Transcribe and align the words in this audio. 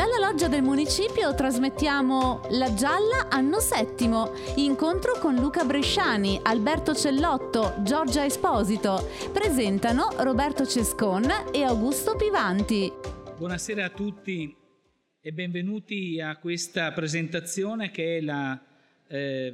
Dalla 0.00 0.16
loggia 0.16 0.48
del 0.48 0.62
municipio 0.62 1.34
trasmettiamo 1.34 2.40
La 2.52 2.72
Gialla 2.72 3.28
anno 3.28 3.58
settimo, 3.60 4.32
incontro 4.56 5.18
con 5.20 5.34
Luca 5.34 5.62
Bresciani, 5.66 6.40
Alberto 6.42 6.94
Cellotto, 6.94 7.74
Giorgia 7.82 8.24
Esposito. 8.24 9.06
Presentano 9.30 10.08
Roberto 10.20 10.64
Cescon 10.64 11.28
e 11.52 11.64
Augusto 11.64 12.16
Pivanti. 12.16 12.90
Buonasera 13.36 13.84
a 13.84 13.90
tutti 13.90 14.56
e 15.20 15.32
benvenuti 15.32 16.18
a 16.18 16.38
questa 16.38 16.92
presentazione 16.92 17.90
che 17.90 18.16
è 18.16 18.20
la 18.22 18.58
eh, 19.06 19.52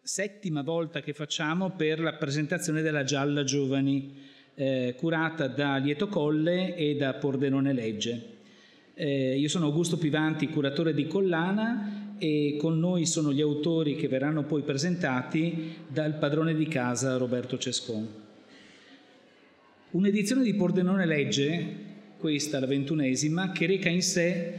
settima 0.00 0.62
volta 0.62 1.00
che 1.00 1.12
facciamo 1.12 1.70
per 1.70 1.98
la 1.98 2.12
presentazione 2.12 2.82
della 2.82 3.02
Gialla 3.02 3.42
Giovani 3.42 4.16
eh, 4.54 4.94
curata 4.96 5.48
da 5.48 5.74
Lieto 5.78 6.06
Colle 6.06 6.76
e 6.76 6.94
da 6.94 7.14
Pordenone 7.14 7.72
Legge. 7.72 8.31
Eh, 9.02 9.36
io 9.36 9.48
sono 9.48 9.64
Augusto 9.64 9.98
Pivanti, 9.98 10.46
curatore 10.46 10.94
di 10.94 11.08
Collana 11.08 12.14
e 12.18 12.54
con 12.56 12.78
noi 12.78 13.04
sono 13.04 13.32
gli 13.32 13.40
autori 13.40 13.96
che 13.96 14.06
verranno 14.06 14.44
poi 14.44 14.62
presentati 14.62 15.74
dal 15.88 16.18
padrone 16.18 16.54
di 16.54 16.68
casa 16.68 17.16
Roberto 17.16 17.58
Cescon. 17.58 18.06
Un'edizione 19.90 20.44
di 20.44 20.54
Pordenone 20.54 21.04
Legge, 21.04 21.66
questa 22.16 22.60
la 22.60 22.66
ventunesima, 22.66 23.50
che 23.50 23.66
reca 23.66 23.88
in 23.88 24.02
sé 24.02 24.52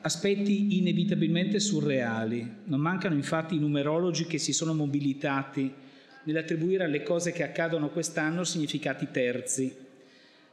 aspetti 0.00 0.78
inevitabilmente 0.78 1.60
surreali. 1.60 2.50
Non 2.64 2.80
mancano 2.80 3.14
infatti 3.14 3.56
i 3.56 3.60
numerologi 3.60 4.24
che 4.24 4.38
si 4.38 4.54
sono 4.54 4.72
mobilitati 4.72 5.70
nell'attribuire 6.24 6.84
alle 6.84 7.02
cose 7.02 7.30
che 7.30 7.42
accadono 7.42 7.90
quest'anno 7.90 8.42
significati 8.42 9.08
terzi. 9.12 9.81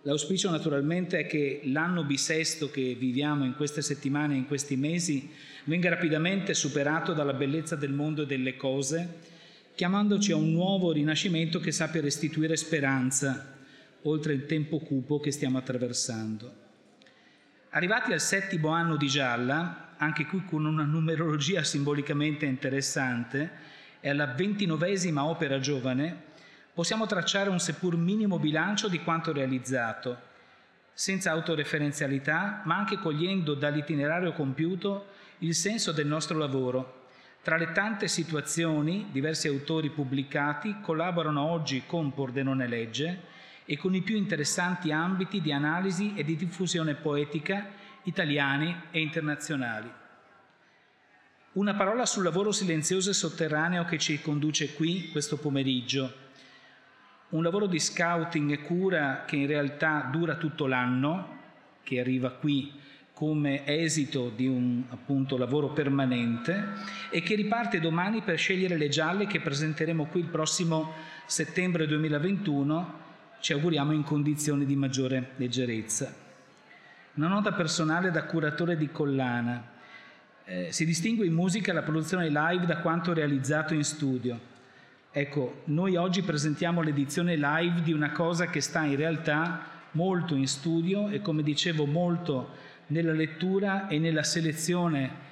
L'auspicio 0.04 0.50
naturalmente 0.50 1.20
è 1.20 1.28
che 1.28 1.60
l'anno 1.66 2.06
bisesto 2.06 2.70
che 2.72 2.96
viviamo 2.98 3.44
in 3.44 3.56
queste 3.56 3.82
settimane 3.82 4.34
e 4.34 4.38
in 4.38 4.48
questi 4.48 4.78
mesi 4.78 5.30
venga 5.66 5.90
rapidamente 5.90 6.54
superato 6.54 7.14
dalla 7.14 7.34
bellezza 7.34 7.76
del 7.76 7.92
mondo 7.92 8.22
e 8.22 8.26
delle 8.26 8.56
cose, 8.56 9.18
chiamandoci 9.76 10.32
a 10.32 10.38
un 10.38 10.52
nuovo 10.52 10.94
rinascimento 10.94 11.60
che 11.60 11.72
sappia 11.72 12.00
restituire 12.00 12.56
speranza, 12.56 13.58
oltre 14.04 14.32
il 14.32 14.46
tempo 14.46 14.80
cupo 14.80 15.20
che 15.20 15.32
stiamo 15.32 15.58
attraversando. 15.58 16.68
Arrivati 17.72 18.14
al 18.14 18.22
settimo 18.22 18.70
anno 18.70 18.96
di 18.96 19.08
Gialla, 19.08 19.96
anche 19.98 20.26
qui 20.26 20.46
con 20.46 20.66
una 20.66 20.86
numerologia 20.86 21.62
simbolicamente 21.64 22.46
interessante, 22.46 23.52
e 24.00 24.10
alla 24.10 24.28
ventinovesima 24.28 25.26
opera 25.26 25.60
giovane, 25.60 26.28
possiamo 26.80 27.08
tracciare 27.08 27.50
un 27.50 27.60
seppur 27.60 27.98
minimo 27.98 28.40
bilancio 28.40 28.88
di 28.88 29.04
quanto 29.04 29.34
realizzato, 29.34 30.18
senza 30.94 31.30
autoreferenzialità, 31.32 32.62
ma 32.64 32.78
anche 32.78 32.98
cogliendo 33.00 33.54
dall'itinerario 33.54 34.32
compiuto 34.32 35.08
il 35.40 35.56
senso 35.56 35.92
del 35.92 36.08
nostro 36.08 36.38
lavoro. 36.38 37.08
Tra 37.42 37.58
le 37.58 37.74
tante 37.74 38.08
situazioni, 38.08 39.10
diversi 39.12 39.50
autori 39.50 39.90
pubblicati 39.90 40.78
collaborano 40.80 41.42
oggi 41.42 41.84
con 41.86 42.14
Pordenone 42.14 42.66
Legge 42.66 43.24
e 43.66 43.76
con 43.76 43.94
i 43.94 44.02
più 44.02 44.16
interessanti 44.16 44.94
ambiti 44.94 45.42
di 45.42 45.52
analisi 45.52 46.14
e 46.16 46.24
di 46.24 46.38
diffusione 46.38 46.96
poetica 46.96 47.72
italiani 48.04 48.84
e 48.92 49.02
internazionali. 49.02 49.92
Una 51.52 51.74
parola 51.74 52.06
sul 52.06 52.24
lavoro 52.24 52.54
silenzioso 52.54 53.10
e 53.10 53.14
sotterraneo 53.14 53.84
che 53.84 53.98
ci 53.98 54.22
conduce 54.22 54.76
qui 54.76 55.10
questo 55.12 55.36
pomeriggio. 55.36 56.28
Un 57.30 57.44
lavoro 57.44 57.68
di 57.68 57.80
scouting 57.80 58.52
e 58.52 58.62
cura 58.64 59.24
che 59.26 59.36
in 59.36 59.46
realtà 59.46 60.10
dura 60.12 60.36
tutto 60.36 60.66
l'anno, 60.66 61.38
che 61.84 62.00
arriva 62.00 62.32
qui 62.32 62.72
come 63.14 63.68
esito 63.68 64.32
di 64.34 64.48
un 64.48 64.84
appunto, 64.90 65.38
lavoro 65.38 65.70
permanente 65.70 66.70
e 67.12 67.22
che 67.22 67.36
riparte 67.36 67.80
domani 67.80 68.22
per 68.22 68.38
scegliere 68.38 68.78
le 68.78 68.88
gialle 68.88 69.28
che 69.28 69.42
presenteremo 69.42 70.06
qui 70.06 70.22
il 70.22 70.28
prossimo 70.28 70.94
settembre 71.28 71.86
2021, 71.86 72.94
ci 73.42 73.54
auguriamo 73.54 73.92
in 73.92 74.04
condizioni 74.04 74.66
di 74.66 74.76
maggiore 74.76 75.32
leggerezza. 75.36 76.12
Una 77.16 77.28
nota 77.28 77.52
personale 77.52 78.10
da 78.10 78.24
curatore 78.24 78.76
di 78.76 78.90
collana. 78.90 79.78
Eh, 80.46 80.72
si 80.72 80.84
distingue 80.84 81.28
in 81.28 81.34
musica 81.34 81.74
la 81.74 81.84
produzione 81.84 82.30
live 82.30 82.66
da 82.66 82.80
quanto 82.80 83.14
realizzato 83.14 83.76
in 83.76 83.84
studio. 83.84 84.58
Ecco, 85.12 85.62
noi 85.66 85.96
oggi 85.96 86.22
presentiamo 86.22 86.84
l'edizione 86.84 87.36
live 87.36 87.82
di 87.82 87.94
una 87.94 88.12
cosa 88.12 88.46
che 88.46 88.62
sta 88.62 88.84
in 88.84 88.96
realtà 88.96 89.66
molto 89.94 90.36
in 90.36 90.48
studio 90.48 91.08
e 91.08 91.20
come 91.20 91.42
dicevo 91.42 91.88
molto 91.88 92.52
nella 92.88 93.14
lettura 93.14 93.88
e 93.88 93.98
nella 93.98 94.22
selezione 94.22 95.28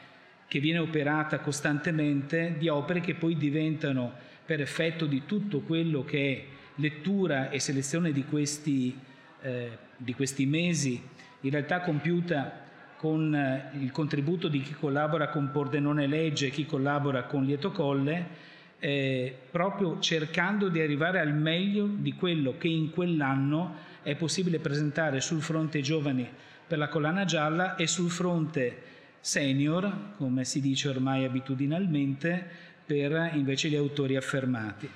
che 0.47 0.59
viene 0.59 0.79
operata 0.79 1.38
costantemente 1.41 2.55
di 2.57 2.69
opere 2.69 3.01
che 3.01 3.13
poi 3.13 3.38
diventano 3.38 4.11
per 4.43 4.61
effetto 4.61 5.05
di 5.05 5.25
tutto 5.27 5.59
quello 5.59 6.03
che 6.03 6.33
è 6.33 6.55
lettura 6.81 7.51
e 7.51 7.59
selezione 7.59 8.11
di 8.11 8.25
questi, 8.25 8.97
eh, 9.41 9.77
di 9.95 10.15
questi 10.15 10.47
mesi, 10.47 10.99
in 11.41 11.51
realtà 11.51 11.81
compiuta 11.81 12.65
con 12.97 13.35
eh, 13.35 13.69
il 13.79 13.91
contributo 13.91 14.47
di 14.47 14.59
chi 14.63 14.73
collabora 14.73 15.29
con 15.29 15.51
Pordenone 15.51 16.07
Legge 16.07 16.47
e 16.47 16.49
chi 16.49 16.65
collabora 16.65 17.25
con 17.25 17.44
Lieto 17.45 17.69
Colle, 17.69 18.55
eh, 18.79 19.35
proprio 19.49 19.99
cercando 19.99 20.69
di 20.69 20.79
arrivare 20.79 21.19
al 21.19 21.33
meglio 21.33 21.88
di 21.88 22.13
quello 22.13 22.55
che 22.57 22.67
in 22.67 22.91
quell'anno 22.91 23.75
è 24.03 24.15
possibile 24.15 24.59
presentare 24.59 25.19
sul 25.19 25.41
fronte 25.41 25.81
giovani 25.81 26.27
per 26.67 26.77
la 26.77 26.88
collana 26.88 27.25
gialla 27.25 27.75
e 27.75 27.88
sul 27.88 28.09
fronte 28.09 28.81
senior, 29.19 30.13
come 30.17 30.45
si 30.45 30.61
dice 30.61 30.89
ormai 30.89 31.25
abitudinalmente, 31.25 32.45
per 32.85 33.31
invece 33.33 33.69
gli 33.69 33.75
autori 33.75 34.15
affermati. 34.15 34.89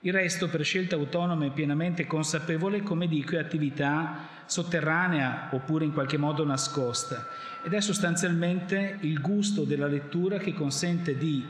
Il 0.00 0.12
resto 0.12 0.48
per 0.48 0.62
scelta 0.64 0.96
autonoma 0.96 1.46
e 1.46 1.50
pienamente 1.50 2.06
consapevole, 2.06 2.82
come 2.82 3.08
dico, 3.08 3.36
è 3.36 3.38
attività 3.38 4.28
sotterranea 4.46 5.48
oppure 5.52 5.86
in 5.86 5.94
qualche 5.94 6.18
modo 6.18 6.44
nascosta 6.44 7.26
ed 7.64 7.72
è 7.72 7.80
sostanzialmente 7.80 8.98
il 9.00 9.20
gusto 9.20 9.64
della 9.64 9.86
lettura 9.86 10.36
che 10.36 10.52
consente 10.52 11.16
di 11.16 11.42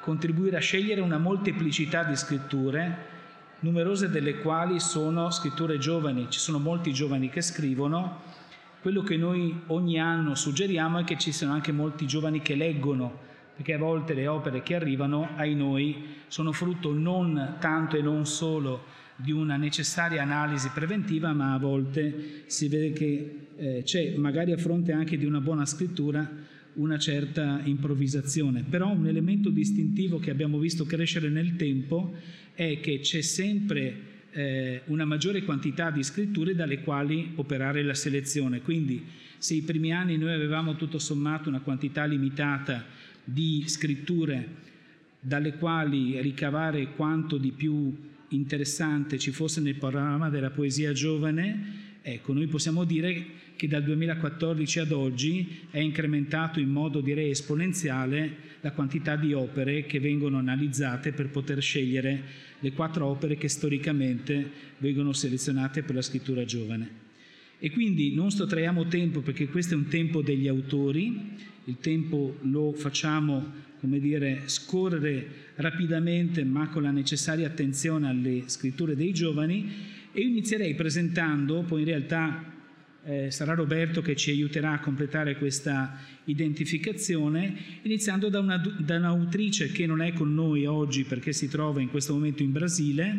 contribuire 0.00 0.56
a 0.56 0.60
scegliere 0.60 1.00
una 1.00 1.18
molteplicità 1.18 2.04
di 2.04 2.16
scritture, 2.16 3.16
numerose 3.60 4.10
delle 4.10 4.38
quali 4.38 4.80
sono 4.80 5.30
scritture 5.30 5.78
giovani, 5.78 6.26
ci 6.28 6.38
sono 6.38 6.58
molti 6.58 6.92
giovani 6.92 7.28
che 7.28 7.40
scrivono, 7.40 8.20
quello 8.80 9.02
che 9.02 9.16
noi 9.16 9.62
ogni 9.66 10.00
anno 10.00 10.34
suggeriamo 10.34 10.98
è 10.98 11.04
che 11.04 11.18
ci 11.18 11.32
siano 11.32 11.52
anche 11.52 11.72
molti 11.72 12.06
giovani 12.06 12.40
che 12.40 12.54
leggono 12.54 13.26
perché 13.58 13.74
a 13.74 13.78
volte 13.78 14.14
le 14.14 14.28
opere 14.28 14.62
che 14.62 14.76
arrivano 14.76 15.30
ai 15.34 15.56
noi 15.56 16.14
sono 16.28 16.52
frutto 16.52 16.92
non 16.92 17.56
tanto 17.58 17.96
e 17.96 18.02
non 18.02 18.24
solo 18.24 18.84
di 19.16 19.32
una 19.32 19.56
necessaria 19.56 20.22
analisi 20.22 20.70
preventiva, 20.72 21.32
ma 21.32 21.54
a 21.54 21.58
volte 21.58 22.44
si 22.46 22.68
vede 22.68 22.92
che 22.92 23.48
eh, 23.56 23.82
c'è, 23.82 24.14
magari 24.16 24.52
a 24.52 24.56
fronte 24.56 24.92
anche 24.92 25.18
di 25.18 25.24
una 25.24 25.40
buona 25.40 25.66
scrittura, 25.66 26.24
una 26.78 26.98
certa 26.98 27.60
improvvisazione. 27.64 28.64
Però 28.68 28.90
un 28.90 29.06
elemento 29.06 29.50
distintivo 29.50 30.18
che 30.18 30.30
abbiamo 30.30 30.58
visto 30.58 30.84
crescere 30.84 31.28
nel 31.28 31.56
tempo 31.56 32.14
è 32.54 32.80
che 32.80 33.00
c'è 33.00 33.20
sempre 33.20 34.16
eh, 34.30 34.82
una 34.86 35.04
maggiore 35.04 35.42
quantità 35.42 35.90
di 35.90 36.02
scritture 36.02 36.54
dalle 36.54 36.80
quali 36.80 37.32
operare 37.36 37.82
la 37.82 37.94
selezione. 37.94 38.60
Quindi 38.60 39.04
se 39.38 39.54
i 39.54 39.62
primi 39.62 39.92
anni 39.92 40.16
noi 40.16 40.32
avevamo 40.32 40.76
tutto 40.76 40.98
sommato 40.98 41.48
una 41.48 41.60
quantità 41.60 42.04
limitata 42.04 42.84
di 43.24 43.64
scritture 43.66 44.66
dalle 45.20 45.54
quali 45.54 46.20
ricavare 46.20 46.92
quanto 46.94 47.36
di 47.38 47.50
più 47.50 47.94
interessante 48.28 49.18
ci 49.18 49.30
fosse 49.30 49.60
nel 49.60 49.74
panorama 49.74 50.28
della 50.28 50.50
poesia 50.50 50.92
giovane, 50.92 51.96
ecco, 52.02 52.32
noi 52.32 52.46
possiamo 52.46 52.84
dire 52.84 53.26
che 53.58 53.66
dal 53.66 53.82
2014 53.82 54.78
ad 54.78 54.92
oggi 54.92 55.62
è 55.72 55.80
incrementato 55.80 56.60
in 56.60 56.68
modo 56.68 57.00
direi 57.00 57.30
esponenziale 57.30 58.46
la 58.60 58.70
quantità 58.70 59.16
di 59.16 59.32
opere 59.32 59.84
che 59.84 59.98
vengono 59.98 60.38
analizzate 60.38 61.10
per 61.10 61.28
poter 61.28 61.60
scegliere 61.60 62.22
le 62.60 62.72
quattro 62.72 63.06
opere 63.06 63.36
che 63.36 63.48
storicamente 63.48 64.48
vengono 64.78 65.12
selezionate 65.12 65.82
per 65.82 65.96
la 65.96 66.02
scrittura 66.02 66.44
giovane. 66.44 67.06
E 67.58 67.72
quindi 67.72 68.14
non 68.14 68.30
sottraiamo 68.30 68.86
tempo 68.86 69.22
perché 69.22 69.48
questo 69.48 69.74
è 69.74 69.76
un 69.76 69.88
tempo 69.88 70.22
degli 70.22 70.46
autori, 70.46 71.32
il 71.64 71.78
tempo 71.80 72.36
lo 72.42 72.72
facciamo, 72.74 73.44
come 73.80 73.98
dire, 73.98 74.42
scorrere 74.44 75.26
rapidamente 75.56 76.44
ma 76.44 76.68
con 76.68 76.84
la 76.84 76.92
necessaria 76.92 77.48
attenzione 77.48 78.08
alle 78.08 78.44
scritture 78.46 78.94
dei 78.94 79.12
giovani 79.12 79.68
e 80.12 80.20
io 80.20 80.28
inizierei 80.28 80.76
presentando, 80.76 81.62
poi 81.62 81.80
in 81.80 81.86
realtà 81.86 82.54
eh, 83.08 83.30
sarà 83.30 83.54
Roberto 83.54 84.02
che 84.02 84.14
ci 84.14 84.30
aiuterà 84.30 84.72
a 84.72 84.80
completare 84.80 85.38
questa 85.38 85.98
identificazione, 86.24 87.56
iniziando 87.82 88.28
da, 88.28 88.38
una, 88.38 88.58
da 88.58 88.96
un'autrice 88.96 89.72
che 89.72 89.86
non 89.86 90.02
è 90.02 90.12
con 90.12 90.34
noi 90.34 90.66
oggi 90.66 91.04
perché 91.04 91.32
si 91.32 91.48
trova 91.48 91.80
in 91.80 91.88
questo 91.88 92.12
momento 92.12 92.42
in 92.42 92.52
Brasile, 92.52 93.16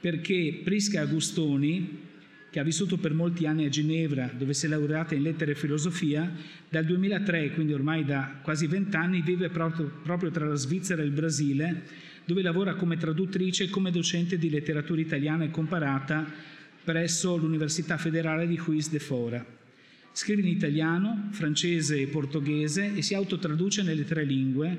perché 0.00 0.60
Prisca 0.64 1.02
Agustoni 1.02 2.02
che 2.50 2.60
ha 2.60 2.64
vissuto 2.64 2.98
per 2.98 3.14
molti 3.14 3.46
anni 3.46 3.64
a 3.64 3.68
Ginevra, 3.68 4.30
dove 4.36 4.54
si 4.54 4.66
è 4.66 4.68
laureata 4.68 5.16
in 5.16 5.22
lettere 5.22 5.52
e 5.52 5.54
filosofia, 5.56 6.32
dal 6.68 6.84
2003, 6.84 7.50
quindi 7.50 7.72
ormai 7.72 8.04
da 8.04 8.38
quasi 8.42 8.68
vent'anni, 8.68 9.22
vive 9.22 9.48
proprio, 9.48 9.90
proprio 10.04 10.30
tra 10.30 10.46
la 10.46 10.54
Svizzera 10.54 11.02
e 11.02 11.04
il 11.04 11.10
Brasile, 11.10 11.82
dove 12.24 12.42
lavora 12.42 12.74
come 12.74 12.96
traduttrice 12.96 13.64
e 13.64 13.70
come 13.70 13.90
docente 13.90 14.38
di 14.38 14.50
letteratura 14.50 15.00
italiana 15.00 15.42
e 15.42 15.50
comparata 15.50 16.52
presso 16.84 17.36
l'Università 17.36 17.96
Federale 17.96 18.46
di 18.46 18.56
Juiz 18.56 18.90
de 18.90 18.98
Fora. 18.98 19.44
Scrive 20.12 20.42
in 20.42 20.48
italiano, 20.48 21.28
francese 21.30 21.98
e 22.00 22.06
portoghese 22.06 22.94
e 22.94 23.02
si 23.02 23.14
autotraduce 23.14 23.82
nelle 23.82 24.04
tre 24.04 24.22
lingue, 24.22 24.78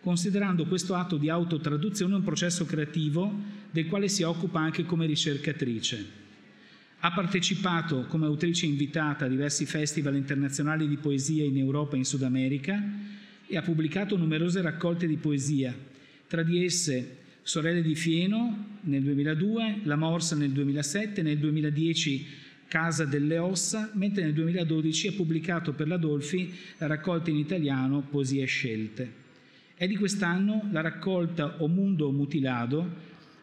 considerando 0.00 0.66
questo 0.66 0.94
atto 0.94 1.16
di 1.16 1.30
autotraduzione 1.30 2.14
un 2.14 2.22
processo 2.22 2.66
creativo 2.66 3.32
del 3.70 3.86
quale 3.86 4.08
si 4.08 4.22
occupa 4.22 4.60
anche 4.60 4.84
come 4.84 5.06
ricercatrice. 5.06 6.24
Ha 7.00 7.12
partecipato 7.12 8.04
come 8.06 8.26
autrice 8.26 8.66
invitata 8.66 9.24
a 9.24 9.28
diversi 9.28 9.64
festival 9.64 10.14
internazionali 10.14 10.86
di 10.86 10.96
poesia 10.98 11.44
in 11.44 11.56
Europa 11.56 11.94
e 11.96 11.98
in 11.98 12.04
Sud 12.04 12.22
America 12.22 12.80
e 13.46 13.56
ha 13.56 13.62
pubblicato 13.62 14.16
numerose 14.16 14.60
raccolte 14.60 15.06
di 15.06 15.16
poesia, 15.16 15.74
tra 16.28 16.42
di 16.42 16.64
esse 16.64 17.24
Sorelle 17.46 17.80
di 17.80 17.94
Fieno 17.94 18.78
nel 18.80 19.04
2002, 19.04 19.82
La 19.84 19.94
Morsa 19.94 20.34
nel 20.34 20.50
2007, 20.50 21.22
nel 21.22 21.38
2010 21.38 22.26
Casa 22.66 23.04
delle 23.04 23.38
Ossa, 23.38 23.88
mentre 23.94 24.24
nel 24.24 24.32
2012 24.32 25.06
ha 25.06 25.12
pubblicato 25.12 25.72
per 25.72 25.86
la 25.86 25.96
Dolfi 25.96 26.52
la 26.78 26.88
raccolta 26.88 27.30
in 27.30 27.36
italiano 27.36 28.00
Poesie 28.00 28.44
scelte. 28.46 29.12
È 29.76 29.86
di 29.86 29.94
quest'anno 29.94 30.68
la 30.72 30.80
raccolta 30.80 31.62
O 31.62 31.68
Mundo 31.68 32.10
Mutilado, 32.10 32.84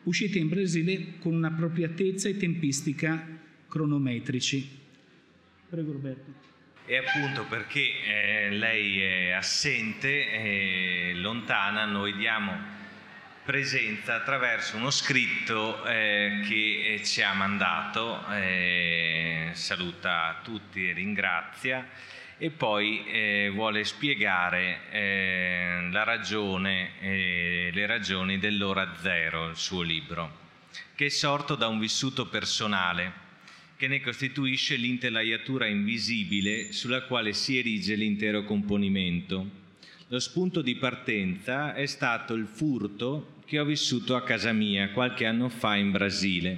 uscita 0.03 0.37
in 0.37 0.49
Brasile 0.49 1.13
con 1.19 1.33
un'appropriatezza 1.35 2.27
e 2.27 2.35
tempistica 2.35 3.25
cronometrici. 3.69 4.69
Prego 5.69 5.93
Roberto. 5.93 6.33
E 6.85 6.97
appunto 6.97 7.45
perché 7.47 7.79
eh, 7.79 8.49
lei 8.49 8.99
è 8.99 9.29
assente 9.29 10.29
e 10.29 11.13
lontana, 11.15 11.85
noi 11.85 12.13
diamo 12.17 12.72
presenza 13.43 14.15
attraverso 14.15 14.77
uno 14.77 14.89
scritto 14.89 15.83
eh, 15.85 16.39
che 16.47 16.93
eh, 16.93 17.03
ci 17.03 17.21
ha 17.21 17.33
mandato, 17.33 18.25
eh, 18.31 19.49
saluta 19.51 20.39
tutti 20.41 20.87
e 20.87 20.93
ringrazia 20.93 21.85
e 22.37 22.51
poi 22.51 23.05
eh, 23.05 23.51
vuole 23.53 23.83
spiegare 23.83 24.89
eh, 24.91 25.89
la 25.91 26.03
ragione, 26.03 26.91
le 27.01 27.85
ragioni 27.85 28.39
dell'ora 28.39 28.95
zero, 29.01 29.49
il 29.49 29.57
suo 29.57 29.81
libro, 29.81 30.39
che 30.95 31.07
è 31.07 31.09
sorto 31.09 31.55
da 31.55 31.67
un 31.67 31.79
vissuto 31.79 32.27
personale 32.27 33.21
che 33.75 33.87
ne 33.87 33.99
costituisce 33.99 34.75
l'intelaiatura 34.75 35.65
invisibile 35.65 36.71
sulla 36.71 37.03
quale 37.03 37.33
si 37.33 37.57
erige 37.57 37.95
l'intero 37.95 38.43
componimento. 38.43 39.61
Lo 40.07 40.19
spunto 40.19 40.61
di 40.61 40.75
partenza 40.75 41.73
è 41.73 41.85
stato 41.85 42.33
il 42.33 42.45
furto 42.45 43.32
che 43.45 43.59
ho 43.59 43.65
vissuto 43.65 44.15
a 44.15 44.23
casa 44.23 44.51
mia 44.51 44.91
qualche 44.91 45.25
anno 45.25 45.49
fa 45.49 45.75
in 45.75 45.91
Brasile, 45.91 46.57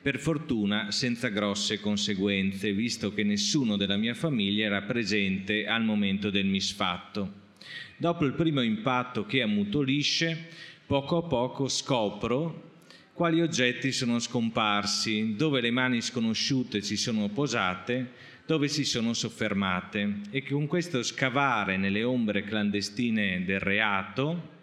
per 0.00 0.18
fortuna 0.18 0.90
senza 0.90 1.28
grosse 1.28 1.80
conseguenze, 1.80 2.72
visto 2.72 3.12
che 3.14 3.22
nessuno 3.22 3.76
della 3.76 3.96
mia 3.96 4.14
famiglia 4.14 4.66
era 4.66 4.82
presente 4.82 5.66
al 5.66 5.84
momento 5.84 6.30
del 6.30 6.46
misfatto. 6.46 7.40
Dopo 7.96 8.24
il 8.24 8.32
primo 8.32 8.62
impatto 8.62 9.26
che 9.26 9.42
ammutolisce, 9.42 10.48
poco 10.86 11.18
a 11.18 11.22
poco 11.22 11.68
scopro 11.68 12.70
quali 13.12 13.40
oggetti 13.40 13.92
sono 13.92 14.18
scomparsi, 14.18 15.34
dove 15.36 15.60
le 15.60 15.70
mani 15.70 16.00
sconosciute 16.00 16.82
ci 16.82 16.96
sono 16.96 17.28
posate, 17.28 18.30
dove 18.46 18.68
si 18.68 18.84
sono 18.84 19.12
soffermate 19.12 20.20
e 20.30 20.42
con 20.42 20.66
questo 20.66 21.02
scavare 21.02 21.76
nelle 21.76 22.02
ombre 22.02 22.42
clandestine 22.42 23.44
del 23.44 23.60
reato, 23.60 24.60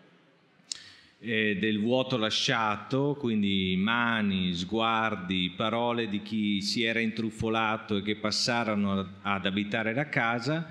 eh, 1.20 1.58
del 1.60 1.80
vuoto 1.80 2.18
lasciato, 2.18 3.16
quindi 3.20 3.76
mani, 3.78 4.54
sguardi, 4.54 5.54
parole 5.56 6.08
di 6.08 6.22
chi 6.22 6.62
si 6.62 6.84
era 6.84 7.00
intruffolato 7.00 7.98
e 7.98 8.02
che 8.02 8.16
passarono 8.16 9.16
ad 9.22 9.46
abitare 9.46 9.94
la 9.94 10.10
casa, 10.10 10.68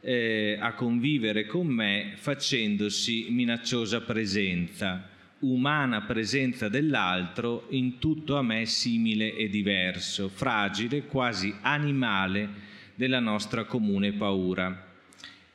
eh, 0.00 0.56
a 0.58 0.74
convivere 0.74 1.46
con 1.46 1.66
me 1.66 2.12
facendosi 2.16 3.26
minacciosa 3.30 4.00
presenza 4.00 5.10
umana 5.40 6.02
presenza 6.02 6.68
dell'altro 6.68 7.66
in 7.70 7.98
tutto 7.98 8.36
a 8.36 8.42
me 8.42 8.66
simile 8.66 9.34
e 9.34 9.48
diverso, 9.48 10.28
fragile, 10.28 11.06
quasi 11.06 11.54
animale 11.62 12.48
della 12.94 13.20
nostra 13.20 13.64
comune 13.64 14.12
paura. 14.12 14.89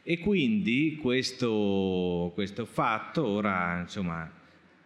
E 0.08 0.20
quindi 0.20 1.00
questo, 1.02 2.32
questo 2.36 2.66
fatto, 2.66 3.26
ora 3.26 3.80
insomma, 3.82 4.32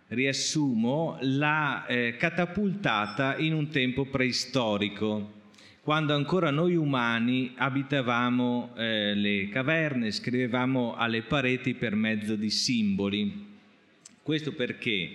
riassumo, 0.08 1.18
l'ha 1.22 1.86
eh, 1.86 2.16
catapultata 2.18 3.38
in 3.38 3.54
un 3.54 3.70
tempo 3.70 4.06
preistorico, 4.06 5.34
quando 5.82 6.16
ancora 6.16 6.52
noi 6.52 6.76
umani 6.76 7.54
abitavamo 7.56 8.74
eh, 8.78 9.14
le 9.14 9.50
caverne, 9.50 10.12
scrivevamo 10.12 10.96
alle 10.96 11.22
pareti 11.22 11.74
per 11.74 11.96
mezzo 11.96 12.36
di 12.36 12.50
simboli 12.50 13.48
questo 14.30 14.54
perché? 14.54 15.10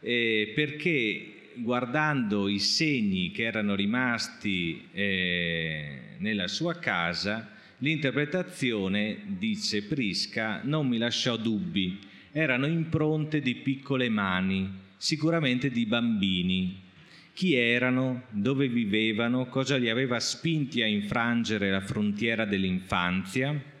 Eh, 0.00 0.52
perché 0.54 1.50
guardando 1.56 2.48
i 2.48 2.58
segni 2.58 3.30
che 3.30 3.42
erano 3.42 3.74
rimasti 3.74 4.88
eh, 4.92 5.98
nella 6.16 6.48
sua 6.48 6.78
casa, 6.78 7.55
l'interpretazione, 7.78 9.18
dice 9.38 9.82
Prisca, 9.82 10.60
non 10.62 10.88
mi 10.88 10.98
lasciò 10.98 11.36
dubbi, 11.36 11.98
erano 12.32 12.66
impronte 12.66 13.40
di 13.40 13.56
piccole 13.56 14.08
mani, 14.08 14.70
sicuramente 14.96 15.70
di 15.70 15.86
bambini. 15.86 16.84
Chi 17.32 17.54
erano, 17.54 18.24
dove 18.30 18.68
vivevano, 18.68 19.46
cosa 19.46 19.76
li 19.76 19.90
aveva 19.90 20.18
spinti 20.20 20.80
a 20.80 20.86
infrangere 20.86 21.70
la 21.70 21.80
frontiera 21.80 22.46
dell'infanzia? 22.46 23.74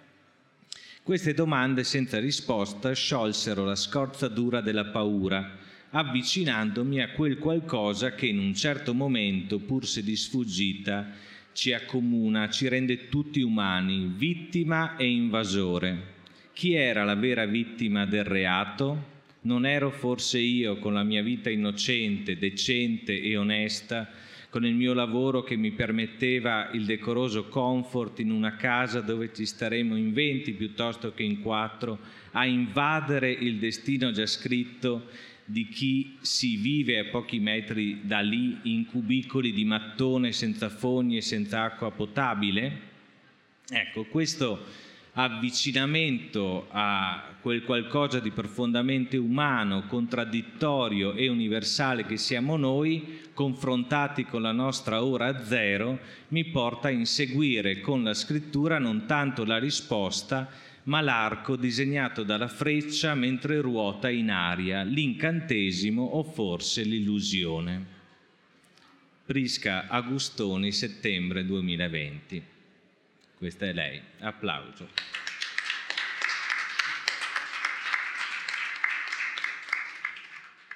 Queste 1.02 1.32
domande 1.32 1.84
senza 1.84 2.18
risposta 2.18 2.92
sciolsero 2.92 3.64
la 3.64 3.76
scorza 3.76 4.28
dura 4.28 4.60
della 4.60 4.86
paura, 4.86 5.56
avvicinandomi 5.90 7.00
a 7.00 7.12
quel 7.12 7.38
qualcosa 7.38 8.14
che 8.14 8.26
in 8.26 8.38
un 8.38 8.54
certo 8.54 8.92
momento, 8.92 9.58
pur 9.58 9.86
se 9.86 10.02
di 10.02 10.16
sfuggita, 10.16 11.12
ci 11.56 11.72
accomuna, 11.72 12.50
ci 12.50 12.68
rende 12.68 13.08
tutti 13.08 13.40
umani, 13.40 14.12
vittima 14.14 14.96
e 14.96 15.08
invasore. 15.08 16.14
Chi 16.52 16.74
era 16.74 17.02
la 17.02 17.14
vera 17.14 17.46
vittima 17.46 18.04
del 18.04 18.24
reato? 18.24 19.14
Non 19.42 19.64
ero 19.64 19.90
forse 19.90 20.38
io 20.38 20.76
con 20.76 20.92
la 20.92 21.02
mia 21.02 21.22
vita 21.22 21.48
innocente, 21.48 22.36
decente 22.36 23.18
e 23.18 23.38
onesta, 23.38 24.06
con 24.50 24.66
il 24.66 24.74
mio 24.74 24.92
lavoro 24.92 25.42
che 25.42 25.56
mi 25.56 25.70
permetteva 25.70 26.68
il 26.72 26.84
decoroso 26.84 27.48
comfort 27.48 28.18
in 28.18 28.32
una 28.32 28.56
casa 28.56 29.00
dove 29.00 29.32
ci 29.32 29.46
staremo 29.46 29.96
in 29.96 30.12
venti 30.12 30.52
piuttosto 30.52 31.14
che 31.14 31.22
in 31.22 31.40
quattro, 31.40 31.98
a 32.32 32.44
invadere 32.44 33.30
il 33.30 33.56
destino 33.56 34.10
già 34.10 34.26
scritto 34.26 35.08
di 35.46 35.68
chi 35.68 36.18
si 36.20 36.56
vive 36.56 36.98
a 36.98 37.04
pochi 37.04 37.38
metri 37.38 38.00
da 38.02 38.20
lì 38.20 38.58
in 38.64 38.86
cubicoli 38.86 39.52
di 39.52 39.64
mattone 39.64 40.32
senza 40.32 40.68
fogni 40.68 41.16
e 41.16 41.22
senza 41.22 41.62
acqua 41.62 41.90
potabile? 41.92 42.80
Ecco, 43.68 44.04
questo 44.04 44.64
avvicinamento 45.12 46.66
a 46.70 47.35
quel 47.46 47.62
qualcosa 47.62 48.18
di 48.18 48.32
profondamente 48.32 49.16
umano, 49.16 49.86
contraddittorio 49.86 51.12
e 51.12 51.28
universale 51.28 52.04
che 52.04 52.16
siamo 52.16 52.56
noi, 52.56 53.20
confrontati 53.32 54.24
con 54.24 54.42
la 54.42 54.50
nostra 54.50 55.04
ora 55.04 55.44
zero, 55.44 56.00
mi 56.30 56.46
porta 56.46 56.88
a 56.88 56.90
inseguire 56.90 57.78
con 57.78 58.02
la 58.02 58.14
scrittura 58.14 58.80
non 58.80 59.06
tanto 59.06 59.44
la 59.44 59.58
risposta, 59.58 60.50
ma 60.86 61.00
l'arco 61.00 61.54
disegnato 61.54 62.24
dalla 62.24 62.48
freccia 62.48 63.14
mentre 63.14 63.60
ruota 63.60 64.10
in 64.10 64.32
aria, 64.32 64.82
l'incantesimo 64.82 66.02
o 66.02 66.24
forse 66.24 66.82
l'illusione. 66.82 67.86
Prisca 69.24 69.86
Agustoni, 69.86 70.72
settembre 70.72 71.46
2020. 71.46 72.42
Questa 73.38 73.66
è 73.66 73.72
lei. 73.72 74.00
Applauso. 74.18 75.35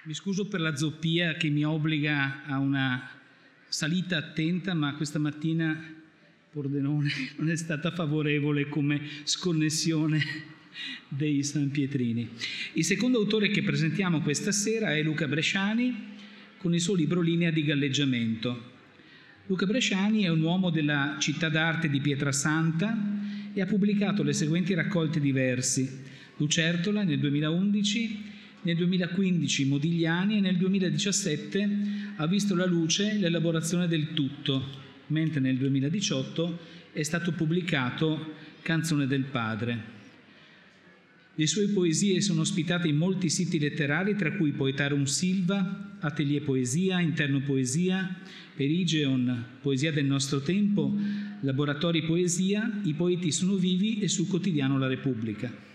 Mi 0.05 0.15
scuso 0.15 0.49
per 0.49 0.63
la 0.63 0.77
zoppia 0.77 1.35
che 1.35 1.51
mi 1.51 1.63
obbliga 1.63 2.45
a 2.47 2.59
una 2.59 3.07
salita 3.69 4.17
attenta, 4.17 4.73
ma 4.73 4.95
questa 4.95 5.19
mattina 5.19 5.79
Pordenone 6.51 7.11
non 7.37 7.51
è 7.51 7.57
stata 7.57 7.91
favorevole 7.91 8.67
come 8.67 8.99
sconnessione 9.25 10.23
dei 11.07 11.43
San 11.43 11.71
Pietrini. 11.71 12.27
Il 12.73 12.85
secondo 12.87 13.19
autore 13.19 13.51
che 13.51 13.63
presentiamo 13.63 14.23
questa 14.23 14.53
sera 14.53 14.95
è 14.95 15.03
Luca 15.03 15.29
Bresciani 15.29 16.17
con 16.57 16.73
il 16.73 16.81
suo 16.81 16.95
libro 16.95 17.21
Linea 17.21 17.51
di 17.51 17.63
galleggiamento. 17.63 18.69
Luca 19.49 19.67
Bresciani 19.67 20.23
è 20.23 20.29
un 20.29 20.41
uomo 20.41 20.71
della 20.71 21.17
città 21.19 21.51
d'arte 21.51 21.91
di 21.91 22.01
Pietrasanta 22.01 22.97
e 23.53 23.61
ha 23.61 23.67
pubblicato 23.67 24.23
le 24.23 24.33
seguenti 24.33 24.73
raccolte 24.73 25.21
di 25.21 25.31
versi. 25.31 25.87
Lucertola 26.39 27.03
nel 27.03 27.19
2011, 27.19 28.39
nel 28.63 28.77
2015 28.77 29.65
Modigliani 29.65 30.37
e 30.37 30.41
nel 30.41 30.57
2017 30.57 31.69
ha 32.17 32.27
visto 32.27 32.55
la 32.55 32.67
luce 32.67 33.15
l'elaborazione 33.15 33.89
del 33.89 34.13
tutto, 34.13 34.63
mentre 35.09 35.41
nel 35.41 35.57
2018 35.57 36.59
è 36.93 37.03
stato 37.03 37.33
pubblicato 37.33 38.35
Canzone 38.63 39.07
del 39.07 39.25
Padre. 39.25 39.99
Le 41.35 41.47
sue 41.47 41.69
poesie 41.69 42.21
sono 42.21 42.43
ospitate 42.43 42.89
in 42.89 42.97
molti 42.97 43.31
siti 43.31 43.59
letterari, 43.59 44.15
tra 44.15 44.33
cui 44.33 44.51
Poetarum 44.51 45.05
Silva, 45.05 45.97
Atelier 46.01 46.43
Poesia, 46.43 47.01
Interno 47.01 47.41
Poesia, 47.41 48.15
Perigeon, 48.55 49.45
Poesia 49.63 49.91
del 49.91 50.05
nostro 50.05 50.43
tempo, 50.43 50.95
Laboratori 51.41 52.03
Poesia, 52.03 52.81
I 52.83 52.93
poeti 52.93 53.33
sono 53.33 53.55
vivi 53.55 54.01
e 54.01 54.09
sul 54.09 54.29
quotidiano 54.29 54.77
La 54.77 54.89
Repubblica. 54.89 55.70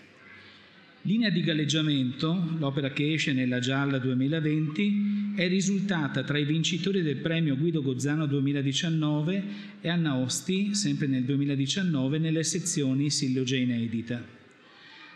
Linea 1.08 1.30
di 1.30 1.42
galleggiamento, 1.42 2.56
l'opera 2.58 2.90
che 2.90 3.14
esce 3.14 3.32
nella 3.32 3.60
Gialla 3.60 4.00
2020, 4.00 5.34
è 5.36 5.48
risultata 5.48 6.24
tra 6.24 6.40
i 6.40 6.46
vincitori 6.46 7.04
del 7.04 7.18
premio 7.18 7.56
Guido 7.56 7.84
Gozzano 7.84 8.26
2019 8.26 9.44
e 9.82 9.88
Anna 9.88 10.16
Osti, 10.16 10.74
sempre 10.74 11.06
nel 11.06 11.22
2019, 11.22 12.18
nelle 12.18 12.44
sezioni 12.44 13.12
Sillogia 13.12 13.56
inedita. 13.56 14.20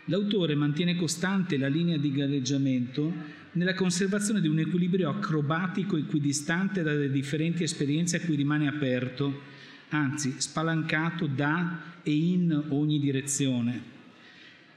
L'autore 0.04 0.54
mantiene 0.54 0.94
costante 0.94 1.58
la 1.58 1.66
linea 1.66 1.96
di 1.96 2.12
galleggiamento 2.12 3.12
nella 3.54 3.74
conservazione 3.74 4.40
di 4.40 4.46
un 4.46 4.60
equilibrio 4.60 5.10
acrobatico 5.10 5.96
equidistante 5.96 6.84
dalle 6.84 7.10
differenti 7.10 7.64
esperienze 7.64 8.18
a 8.18 8.20
cui 8.20 8.36
rimane 8.36 8.68
aperto, 8.68 9.40
anzi 9.88 10.34
spalancato 10.36 11.26
da 11.26 11.98
e 12.04 12.12
in 12.12 12.66
ogni 12.68 13.00
direzione. 13.00 13.99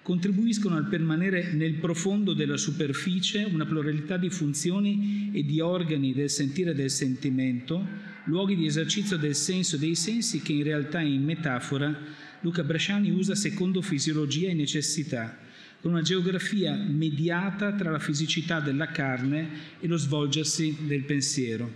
Contribuiscono 0.04 0.76
al 0.76 0.90
permanere 0.90 1.54
nel 1.54 1.76
profondo 1.76 2.34
della 2.34 2.58
superficie 2.58 3.48
una 3.50 3.66
pluralità 3.66 4.18
di 4.18 4.30
funzioni 4.30 5.32
e 5.32 5.46
di 5.46 5.62
organi 5.62 6.12
del 6.12 6.30
sentire 6.30 6.72
e 6.72 6.76
del 6.76 6.90
sentimento, 6.90 7.88
luoghi 8.26 8.58
di 8.58 8.66
esercizio 8.66 9.16
del 9.16 9.34
senso 9.34 9.78
e 9.78 9.80
dei 9.80 9.96
sensi 9.96 10.42
che 10.42 10.52
in 10.52 10.64
realtà 10.64 11.00
in 11.00 11.24
metafora 11.24 11.98
Luca 12.42 12.64
Bresciani 12.64 13.12
usa 13.12 13.34
secondo 13.34 13.82
fisiologia 13.82 14.50
e 14.50 14.54
necessità, 14.54 15.38
con 15.80 15.92
una 15.92 16.02
geografia 16.02 16.76
mediata 16.76 17.72
tra 17.72 17.90
la 17.90 18.00
fisicità 18.00 18.60
della 18.60 18.88
carne 18.88 19.48
e 19.80 19.88
lo 19.88 19.96
svolgersi 19.96 20.80
del 20.86 21.06
pensiero. 21.06 21.72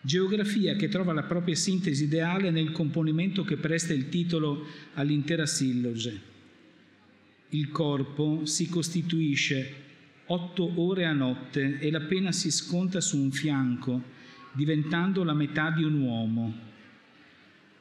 Geografia 0.00 0.76
che 0.76 0.86
trova 0.86 1.12
la 1.12 1.24
propria 1.24 1.56
sintesi 1.56 2.04
ideale 2.04 2.52
nel 2.52 2.70
componimento 2.70 3.42
che 3.42 3.56
presta 3.56 3.92
il 3.92 4.08
titolo 4.08 4.64
all'intera 4.94 5.46
silloge. 5.46 6.36
Il 7.50 7.70
corpo 7.70 8.44
si 8.44 8.68
costituisce 8.68 9.86
otto 10.26 10.72
ore 10.80 11.06
a 11.06 11.12
notte 11.12 11.78
e 11.78 11.90
la 11.90 12.00
pena 12.00 12.32
si 12.32 12.50
sconta 12.50 13.00
su 13.00 13.18
un 13.18 13.30
fianco, 13.30 14.02
diventando 14.52 15.24
la 15.24 15.34
metà 15.34 15.70
di 15.70 15.82
un 15.82 16.00
uomo 16.00 16.66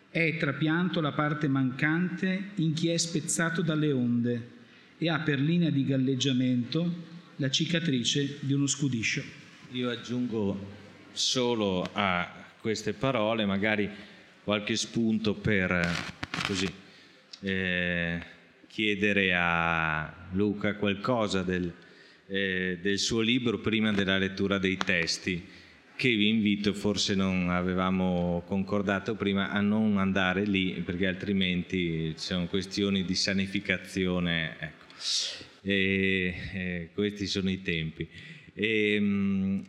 è 0.09 0.37
trapianto 0.37 0.99
la 0.99 1.11
parte 1.11 1.47
mancante 1.47 2.51
in 2.55 2.73
chi 2.73 2.89
è 2.89 2.97
spezzato 2.97 3.61
dalle 3.61 3.91
onde 3.91 4.55
e 4.97 5.09
ha 5.09 5.19
per 5.19 5.39
linea 5.39 5.69
di 5.69 5.85
galleggiamento 5.85 7.15
la 7.35 7.51
cicatrice 7.51 8.39
di 8.39 8.53
uno 8.53 8.65
scudiscio. 8.65 9.21
Io 9.73 9.91
aggiungo 9.91 10.75
solo 11.11 11.87
a 11.93 12.27
queste 12.59 12.93
parole 12.93 13.45
magari 13.45 13.87
qualche 14.43 14.75
spunto 14.75 15.35
per 15.35 15.87
così, 16.47 16.67
eh, 17.41 18.23
chiedere 18.77 19.33
a 19.33 20.13
Luca 20.33 20.75
qualcosa 20.75 21.41
del, 21.41 21.73
eh, 22.27 22.77
del 22.79 22.99
suo 22.99 23.21
libro 23.21 23.57
prima 23.57 23.91
della 23.91 24.19
lettura 24.19 24.59
dei 24.59 24.77
testi 24.77 25.43
che 25.95 26.15
vi 26.15 26.27
invito, 26.27 26.75
forse 26.75 27.15
non 27.15 27.49
avevamo 27.49 28.43
concordato 28.45 29.15
prima, 29.15 29.49
a 29.49 29.61
non 29.61 29.97
andare 29.97 30.45
lì 30.45 30.73
perché 30.85 31.07
altrimenti 31.07 32.13
ci 32.15 32.23
sono 32.23 32.45
questioni 32.45 33.03
di 33.03 33.15
sanificazione. 33.15 34.55
Ecco. 34.59 34.85
E, 35.63 36.35
e 36.53 36.89
questi 36.93 37.25
sono 37.25 37.49
i 37.49 37.63
tempi. 37.63 38.07
E, 38.53 38.97
um, 38.99 39.65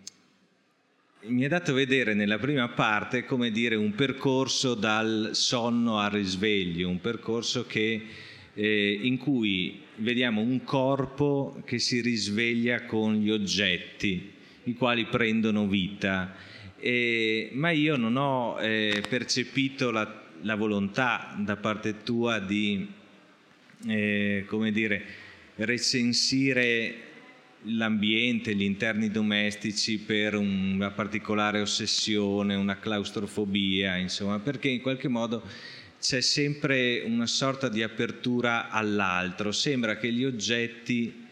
mi 1.21 1.45
ha 1.47 1.49
dato 1.49 1.73
vedere 1.73 2.13
nella 2.13 2.39
prima 2.39 2.69
parte, 2.69 3.25
come 3.25 3.51
dire, 3.51 3.75
un 3.75 3.95
percorso 3.95 4.75
dal 4.75 5.31
sonno 5.33 5.99
al 5.99 6.11
risveglio, 6.11 6.91
un 6.91 7.01
percorso 7.01 7.67
che, 7.67 8.03
eh, 8.59 8.99
in 9.03 9.19
cui 9.19 9.83
vediamo 9.97 10.41
un 10.41 10.65
corpo 10.65 11.63
che 11.65 11.79
si 11.79 12.01
risveglia 12.01 12.87
con 12.87 13.15
gli 13.15 13.31
oggetti, 13.31 14.33
i 14.65 14.75
quali 14.75 15.05
prendono 15.05 15.69
vita. 15.69 16.35
Eh, 16.77 17.51
ma 17.53 17.71
io 17.71 17.97
non 17.97 18.17
ho 18.17 18.61
eh, 18.61 19.01
percepito 19.09 19.93
la, 19.93 20.23
la, 20.43 20.57
volontà 20.57 21.37
da 21.39 21.57
parte 21.57 22.03
tua 22.03 22.41
di, 22.41 22.85
eh, 23.87 24.45
come 24.49 24.73
dire, 24.73 25.05
recensire 25.55 26.95
l'ambiente, 27.63 28.57
gli 28.57 28.63
interni 28.63 29.09
domestici 29.09 29.99
per 29.99 30.35
una 30.35 30.91
particolare 30.91 31.61
ossessione, 31.61 32.57
una 32.57 32.79
claustrofobia, 32.79 33.97
insomma, 33.97 34.41
perché 34.41 34.69
in 34.69 34.81
qualche 34.81 35.09
modo 35.09 35.43
c'è 36.01 36.21
sempre 36.21 37.03
una 37.05 37.27
sorta 37.27 37.69
di 37.69 37.83
apertura 37.83 38.71
all'altro, 38.71 39.51
sembra 39.51 39.97
che 39.97 40.13
gli 40.13 40.25
oggetti 40.25 41.27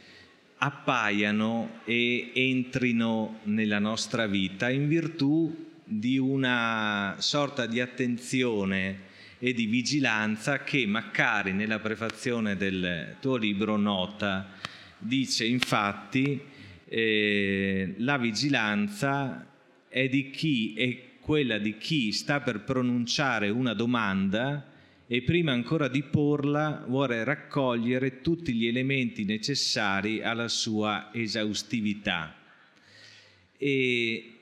appaiano 0.59 1.81
e 1.85 2.31
entrino 2.35 3.41
nella 3.45 3.79
nostra 3.79 4.27
vita 4.27 4.69
in 4.71 4.89
virtù 4.89 5.65
di 5.85 6.19
una 6.19 7.15
sorta 7.19 7.67
di 7.67 7.81
attenzione 7.81 9.05
e 9.39 9.53
di 9.53 9.67
vigilanza 9.67 10.65
che 10.65 10.85
Maccari 10.87 11.53
nella 11.53 11.79
prefazione 11.79 12.57
del 12.57 13.17
tuo 13.21 13.37
libro 13.37 13.77
nota. 13.77 14.49
Dice 14.99 15.45
infatti 15.45 16.41
eh, 16.89 17.95
la 17.99 18.17
vigilanza 18.17 19.47
è, 19.89 20.09
di 20.09 20.31
chi, 20.31 20.75
è 20.75 21.03
quella 21.27 21.59
di 21.59 21.77
chi 21.77 22.13
sta 22.13 22.41
per 22.41 22.61
pronunciare 22.61 23.49
una 23.49 23.75
domanda 23.75 24.65
e 25.09 25.23
prima 25.23 25.51
ancora 25.51 25.89
di 25.89 26.05
porla 26.05 26.85
vuole 26.87 27.25
raccogliere 27.25 28.21
tutti 28.21 28.55
gli 28.55 28.69
elementi 28.69 29.25
necessari 29.25 30.23
alla 30.23 30.47
sua 30.47 31.11
esaustività. 31.13 32.33
E, 33.59 34.35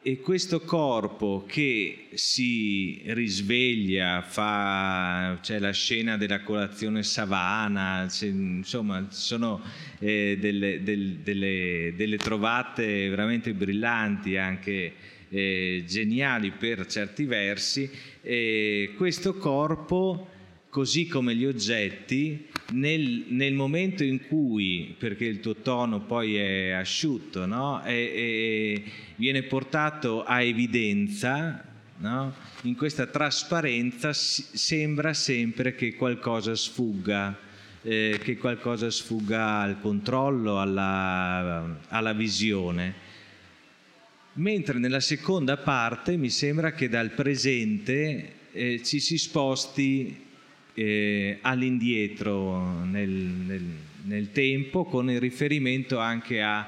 e 0.00 0.20
questo 0.20 0.60
corpo 0.60 1.44
che 1.44 2.10
si 2.14 3.02
risveglia, 3.06 4.22
fa, 4.22 5.40
c'è 5.42 5.58
la 5.58 5.72
scena 5.72 6.16
della 6.16 6.42
colazione 6.42 7.02
savana, 7.02 8.08
insomma 8.20 9.08
sono 9.10 9.60
eh, 9.98 10.38
delle, 10.38 10.84
delle, 10.84 11.16
delle, 11.20 11.94
delle 11.96 12.16
trovate 12.16 13.08
veramente 13.08 13.52
brillanti 13.54 14.36
anche 14.36 14.94
eh, 15.32 15.84
geniali 15.86 16.50
per 16.50 16.84
certi 16.86 17.24
versi, 17.24 17.90
eh, 18.20 18.92
questo 18.96 19.34
corpo, 19.34 20.28
così 20.68 21.06
come 21.06 21.34
gli 21.34 21.46
oggetti, 21.46 22.48
nel, 22.72 23.24
nel, 23.28 23.54
momento 23.54 24.04
in 24.04 24.26
cui, 24.26 24.94
perché 24.98 25.24
il 25.24 25.40
tuo 25.40 25.56
tono 25.56 26.00
poi 26.00 26.36
è 26.36 26.70
asciutto, 26.70 27.46
no? 27.46 27.82
e, 27.82 27.92
e 27.92 28.82
viene 29.16 29.42
portato 29.44 30.22
a 30.22 30.42
evidenza, 30.42 31.64
no? 31.96 32.34
in 32.62 32.76
questa 32.76 33.06
trasparenza 33.06 34.12
sembra 34.12 35.14
sempre 35.14 35.74
che 35.74 35.94
qualcosa 35.94 36.54
sfugga. 36.54 37.50
Eh, 37.84 38.20
che 38.22 38.36
qualcosa 38.36 38.92
sfugga 38.92 39.58
al 39.58 39.80
controllo, 39.80 40.60
alla, 40.60 41.80
alla 41.88 42.12
visione 42.12 43.01
mentre 44.34 44.78
nella 44.78 45.00
seconda 45.00 45.56
parte 45.58 46.16
mi 46.16 46.30
sembra 46.30 46.72
che 46.72 46.88
dal 46.88 47.10
presente 47.10 48.32
eh, 48.52 48.82
ci 48.82 49.00
si 49.00 49.18
sposti 49.18 50.16
eh, 50.74 51.38
all'indietro 51.42 52.82
nel, 52.84 53.10
nel, 53.10 53.64
nel, 54.04 54.32
tempo 54.32 54.84
con 54.84 55.10
il 55.10 55.20
riferimento 55.20 55.98
anche 55.98 56.40
a, 56.42 56.66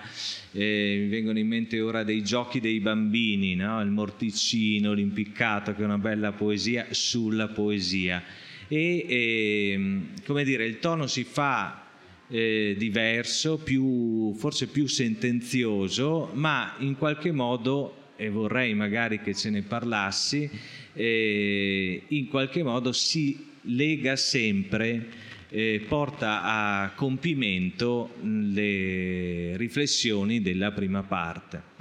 eh, 0.52 0.98
mi 1.02 1.08
vengono 1.08 1.38
in 1.38 1.46
mente 1.46 1.80
ora 1.80 2.04
dei 2.04 2.22
giochi 2.22 2.60
dei 2.60 2.80
bambini, 2.80 3.54
no? 3.54 3.80
il 3.80 3.90
morticino, 3.90 4.92
l'impiccato 4.92 5.74
che 5.74 5.82
è 5.82 5.84
una 5.84 5.98
bella 5.98 6.32
poesia 6.32 6.88
sulla 6.90 7.48
poesia 7.48 8.22
e 8.68 9.06
ehm, 9.08 10.08
come 10.24 10.44
dire 10.44 10.64
il 10.66 10.78
tono 10.78 11.06
si 11.06 11.24
fa 11.24 11.83
eh, 12.28 12.74
diverso, 12.78 13.58
più, 13.58 14.34
forse 14.34 14.68
più 14.68 14.86
sentenzioso, 14.86 16.30
ma 16.32 16.74
in 16.78 16.96
qualche 16.96 17.32
modo 17.32 18.02
e 18.16 18.30
vorrei 18.30 18.74
magari 18.74 19.20
che 19.20 19.34
ce 19.34 19.50
ne 19.50 19.62
parlassi, 19.62 20.48
eh, 20.92 22.02
in 22.08 22.28
qualche 22.28 22.62
modo 22.62 22.92
si 22.92 23.52
lega 23.62 24.16
sempre, 24.16 25.08
eh, 25.48 25.84
porta 25.86 26.42
a 26.42 26.92
compimento 26.94 28.14
le 28.22 29.56
riflessioni 29.56 30.40
della 30.40 30.72
prima 30.72 31.02
parte. 31.02 31.73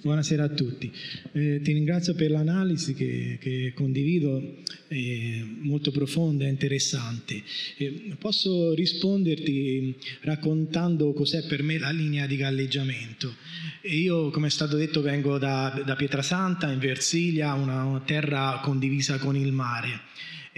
Buonasera 0.00 0.44
a 0.44 0.48
tutti, 0.48 0.92
eh, 1.32 1.60
ti 1.60 1.72
ringrazio 1.72 2.14
per 2.14 2.30
l'analisi 2.30 2.94
che, 2.94 3.36
che 3.40 3.72
condivido, 3.74 4.58
è 4.86 5.42
molto 5.62 5.90
profonda 5.90 6.44
e 6.44 6.50
interessante. 6.50 7.42
Eh, 7.78 8.14
posso 8.16 8.74
risponderti 8.74 9.96
raccontando 10.20 11.12
cos'è 11.12 11.48
per 11.48 11.64
me 11.64 11.78
la 11.78 11.90
linea 11.90 12.28
di 12.28 12.36
galleggiamento. 12.36 13.34
Io, 13.90 14.30
come 14.30 14.46
è 14.46 14.50
stato 14.50 14.76
detto, 14.76 15.00
vengo 15.00 15.36
da, 15.36 15.82
da 15.84 15.96
Pietrasanta, 15.96 16.70
in 16.70 16.78
Versilia, 16.78 17.54
una 17.54 18.00
terra 18.06 18.60
condivisa 18.62 19.18
con 19.18 19.34
il 19.34 19.50
mare. 19.50 20.02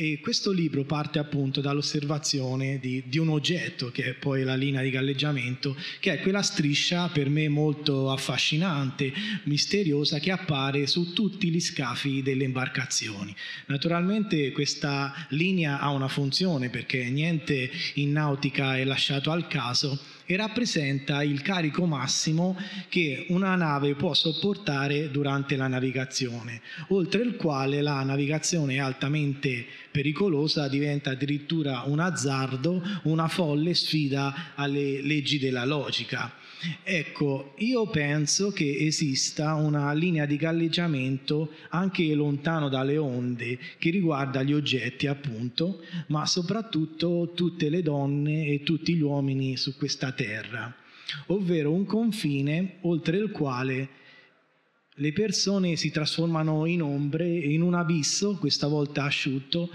E 0.02 0.18
questo 0.18 0.50
libro 0.50 0.84
parte 0.84 1.18
appunto 1.18 1.60
dall'osservazione 1.60 2.78
di, 2.78 3.02
di, 3.04 3.18
un 3.18 3.28
oggetto, 3.28 3.90
che 3.90 4.04
è 4.04 4.14
poi 4.14 4.44
la 4.44 4.54
linea 4.54 4.80
di 4.80 4.88
galleggiamento, 4.88 5.76
che 5.98 6.14
è 6.14 6.20
quella 6.22 6.40
striscia 6.40 7.08
per 7.08 7.28
me 7.28 7.50
molto 7.50 8.10
affascinante, 8.10 9.12
misteriosa, 9.42 10.18
che 10.18 10.30
appare 10.30 10.86
su 10.86 11.12
tutti 11.12 11.50
gli 11.50 11.60
scafi 11.60 12.22
delle 12.22 12.44
imbarcazioni. 12.44 13.36
Naturalmente 13.66 14.52
questa 14.52 15.12
linea 15.32 15.80
ha 15.80 15.90
una 15.90 16.08
funzione 16.08 16.70
perché 16.70 17.10
niente 17.10 17.70
in 17.96 18.12
nautica 18.12 18.78
è 18.78 18.84
lasciato 18.84 19.30
al 19.30 19.48
caso 19.48 19.98
e 20.30 20.36
rappresenta 20.36 21.24
il 21.24 21.42
carico 21.42 21.86
massimo 21.86 22.56
che 22.88 23.26
una 23.30 23.56
nave 23.56 23.96
può 23.96 24.14
sopportare 24.14 25.10
durante 25.10 25.56
la 25.56 25.66
navigazione, 25.66 26.60
oltre 26.90 27.22
il 27.22 27.34
quale 27.34 27.82
la 27.82 28.00
navigazione 28.04 28.78
altamente 28.78 29.66
pericolosa, 29.90 30.68
diventa 30.68 31.10
addirittura 31.10 31.82
un 31.86 31.98
azzardo, 31.98 32.80
una 33.04 33.26
folle 33.26 33.74
sfida 33.74 34.52
alle 34.54 35.02
leggi 35.02 35.40
della 35.40 35.64
logica. 35.64 36.32
Ecco, 36.82 37.54
io 37.58 37.88
penso 37.88 38.50
che 38.50 38.76
esista 38.80 39.54
una 39.54 39.92
linea 39.92 40.26
di 40.26 40.36
galleggiamento 40.36 41.52
anche 41.70 42.14
lontano 42.14 42.68
dalle 42.68 42.98
onde 42.98 43.58
che 43.78 43.90
riguarda 43.90 44.42
gli 44.42 44.52
oggetti, 44.52 45.06
appunto, 45.06 45.82
ma 46.08 46.26
soprattutto 46.26 47.32
tutte 47.34 47.70
le 47.70 47.82
donne 47.82 48.46
e 48.46 48.62
tutti 48.62 48.94
gli 48.94 49.00
uomini 49.00 49.56
su 49.56 49.74
questa 49.76 50.12
terra, 50.12 50.74
ovvero 51.26 51.72
un 51.72 51.86
confine 51.86 52.76
oltre 52.82 53.16
il 53.16 53.30
quale 53.30 53.88
le 55.00 55.12
persone 55.12 55.76
si 55.76 55.90
trasformano 55.90 56.66
in 56.66 56.82
ombre, 56.82 57.26
in 57.26 57.62
un 57.62 57.72
abisso, 57.72 58.36
questa 58.36 58.66
volta 58.66 59.04
asciutto, 59.04 59.70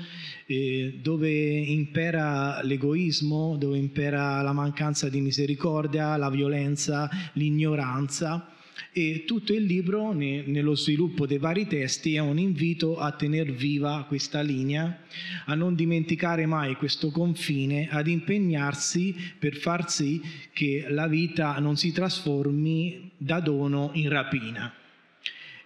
eh, 0.46 1.00
dove 1.02 1.32
impera 1.32 2.62
l'egoismo, 2.62 3.58
dove 3.58 3.80
impera 3.80 4.44
la 4.44 4.54
mancanza 4.54 5.10
di 5.10 5.22
misericordia, 5.22 6.16
la 6.16 6.30
violenza, 6.30 7.10
l'ignoranza. 7.34 8.52
E 8.92 9.24
tutto 9.26 9.52
il 9.52 9.64
libro, 9.64 10.12
ne, 10.12 10.44
nello 10.46 10.76
sviluppo 10.76 11.26
dei 11.26 11.40
vari 11.40 11.66
testi, 11.66 12.16
è 12.16 12.20
un 12.20 12.38
invito 12.38 13.00
a 13.00 13.12
tenere 13.12 13.52
viva 13.52 14.06
questa 14.08 14.42
linea, 14.42 15.06
a 15.46 15.56
non 15.56 15.74
dimenticare 15.74 16.46
mai 16.46 16.76
questo 16.76 17.10
confine, 17.10 17.90
ad 17.90 18.08
impegnarsi 18.08 19.16
per 19.40 19.56
far 19.56 19.90
sì 19.90 20.22
che 20.54 20.86
la 20.90 21.08
vita 21.08 21.58
non 21.58 21.78
si 21.78 21.92
trasformi 21.92 23.10
da 23.18 23.40
dono 23.40 23.90
in 23.94 24.10
rapina. 24.10 24.72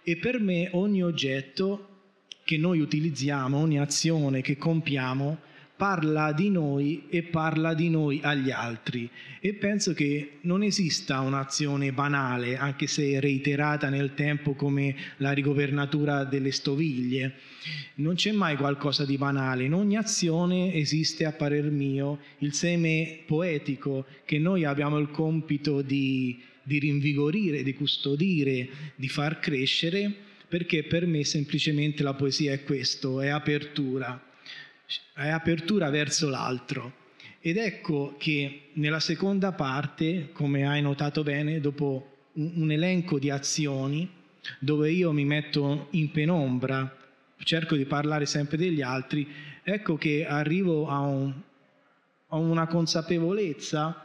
E 0.03 0.17
per 0.17 0.39
me 0.39 0.69
ogni 0.71 1.03
oggetto 1.03 1.87
che 2.43 2.57
noi 2.57 2.79
utilizziamo, 2.79 3.57
ogni 3.57 3.79
azione 3.79 4.41
che 4.41 4.57
compiamo, 4.57 5.37
parla 5.79 6.33
di 6.33 6.49
noi 6.49 7.03
e 7.07 7.23
parla 7.23 7.73
di 7.73 7.89
noi 7.89 8.19
agli 8.21 8.51
altri. 8.51 9.09
E 9.39 9.53
penso 9.53 9.93
che 9.93 10.39
non 10.41 10.61
esista 10.61 11.21
un'azione 11.21 11.93
banale, 11.93 12.57
anche 12.57 12.85
se 12.85 13.17
reiterata 13.21 13.87
nel 13.87 14.13
tempo 14.13 14.55
come 14.55 14.93
la 15.17 15.31
rigovernatura 15.31 16.25
delle 16.25 16.51
stoviglie. 16.51 17.35
Non 17.95 18.15
c'è 18.15 18.33
mai 18.33 18.57
qualcosa 18.57 19.05
di 19.05 19.15
banale. 19.17 19.63
In 19.63 19.73
ogni 19.73 19.95
azione 19.95 20.73
esiste, 20.73 21.23
a 21.23 21.31
parer 21.31 21.71
mio, 21.71 22.19
il 22.39 22.53
seme 22.53 23.19
poetico 23.25 24.05
che 24.25 24.37
noi 24.37 24.65
abbiamo 24.65 24.97
il 24.97 25.11
compito 25.11 25.81
di 25.81 26.43
di 26.69 26.77
rinvigorire, 26.77 27.63
di 27.63 27.73
custodire, 27.73 28.69
di 28.93 29.09
far 29.09 29.39
crescere, 29.39 30.13
perché 30.47 30.83
per 30.83 31.07
me 31.07 31.23
semplicemente 31.23 32.03
la 32.03 32.13
poesia 32.13 32.53
è 32.53 32.63
questo, 32.63 33.21
è 33.21 33.29
apertura, 33.29 34.23
è 35.15 35.29
apertura 35.29 35.89
verso 35.89 36.29
l'altro. 36.29 37.07
Ed 37.39 37.57
ecco 37.57 38.15
che 38.19 38.69
nella 38.73 38.99
seconda 38.99 39.51
parte, 39.51 40.29
come 40.31 40.67
hai 40.67 40.83
notato 40.83 41.23
bene, 41.23 41.59
dopo 41.59 42.27
un 42.33 42.71
elenco 42.71 43.17
di 43.17 43.31
azioni 43.31 44.07
dove 44.59 44.91
io 44.91 45.11
mi 45.11 45.25
metto 45.25 45.87
in 45.91 46.11
penombra, 46.11 46.95
cerco 47.39 47.75
di 47.75 47.85
parlare 47.85 48.27
sempre 48.27 48.57
degli 48.57 48.81
altri, 48.81 49.27
ecco 49.63 49.97
che 49.97 50.23
arrivo 50.27 50.87
a, 50.87 50.99
un, 50.99 51.33
a 52.27 52.37
una 52.37 52.67
consapevolezza 52.67 54.03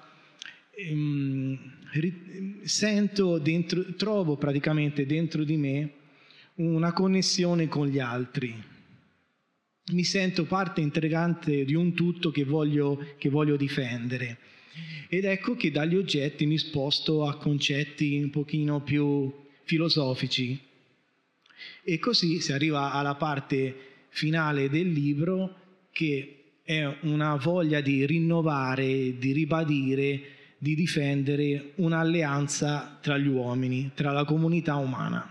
Ehm, 0.77 1.59
sento 2.65 3.39
dentro, 3.39 3.95
trovo 3.95 4.37
praticamente 4.37 5.07
dentro 5.07 5.45
di 5.45 5.57
me 5.57 5.93
una 6.55 6.93
connessione 6.93 7.69
con 7.69 7.87
gli 7.87 7.99
altri. 7.99 8.55
Mi 9.93 10.05
sento 10.05 10.45
parte 10.45 10.81
integrante 10.81 11.65
di 11.65 11.75
un 11.75 11.93
tutto 11.93 12.31
che 12.31 12.45
voglio, 12.45 13.15
che 13.19 13.29
voglio 13.29 13.57
difendere. 13.57 14.39
Ed 15.09 15.25
ecco 15.25 15.55
che 15.55 15.71
dagli 15.71 15.95
oggetti 15.95 16.47
mi 16.47 16.59
sposto 16.59 17.27
a 17.27 17.37
concetti 17.37 18.21
un 18.21 18.31
pochino 18.31 18.83
più 18.83 19.33
filosofici. 19.65 20.59
E 21.83 21.99
così 21.99 22.41
si 22.41 22.53
arriva 22.53 22.93
alla 22.93 23.15
parte 23.15 24.07
finale 24.09 24.69
del 24.69 24.91
libro 24.91 25.57
che 25.93 26.59
è 26.63 26.85
una 27.03 27.37
voglia 27.37 27.81
di 27.81 28.07
rinnovare, 28.07 29.17
di 29.19 29.33
ribadire 29.33 30.34
di 30.65 30.75
difendere 30.75 31.73
un'alleanza 31.75 32.99
tra 33.03 33.19
gli 33.19 33.27
uomini, 33.27 33.91
tra 33.93 34.13
la 34.13 34.25
comunità 34.25 34.77
umana. 34.77 35.31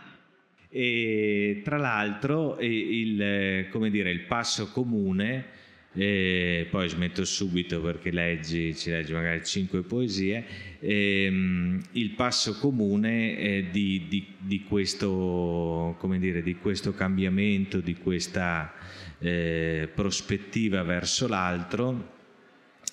E 0.70 1.62
tra 1.64 1.78
l'altro 1.78 2.60
il, 2.60 3.68
dire, 3.90 4.12
il 4.12 4.26
passo 4.28 4.70
comune, 4.70 5.46
eh, 5.94 6.68
poi 6.70 6.88
smetto 6.88 7.26
subito 7.26 7.82
perché 7.82 8.12
leggi, 8.12 8.76
ci 8.76 8.92
leggi 8.92 9.14
magari 9.14 9.44
cinque 9.44 9.82
poesie, 9.82 10.46
ehm, 10.80 11.82
il 11.94 12.12
passo 12.12 12.56
comune 12.60 13.70
di, 13.72 14.06
di, 14.08 14.28
di, 14.38 14.64
questo, 14.66 15.98
dire, 16.20 16.44
di, 16.44 16.58
questo, 16.58 16.94
cambiamento, 16.94 17.80
di 17.80 17.96
questa 17.96 18.72
eh, 19.18 19.90
prospettiva 19.92 20.84
verso 20.84 21.28
l'altro, 21.28 22.22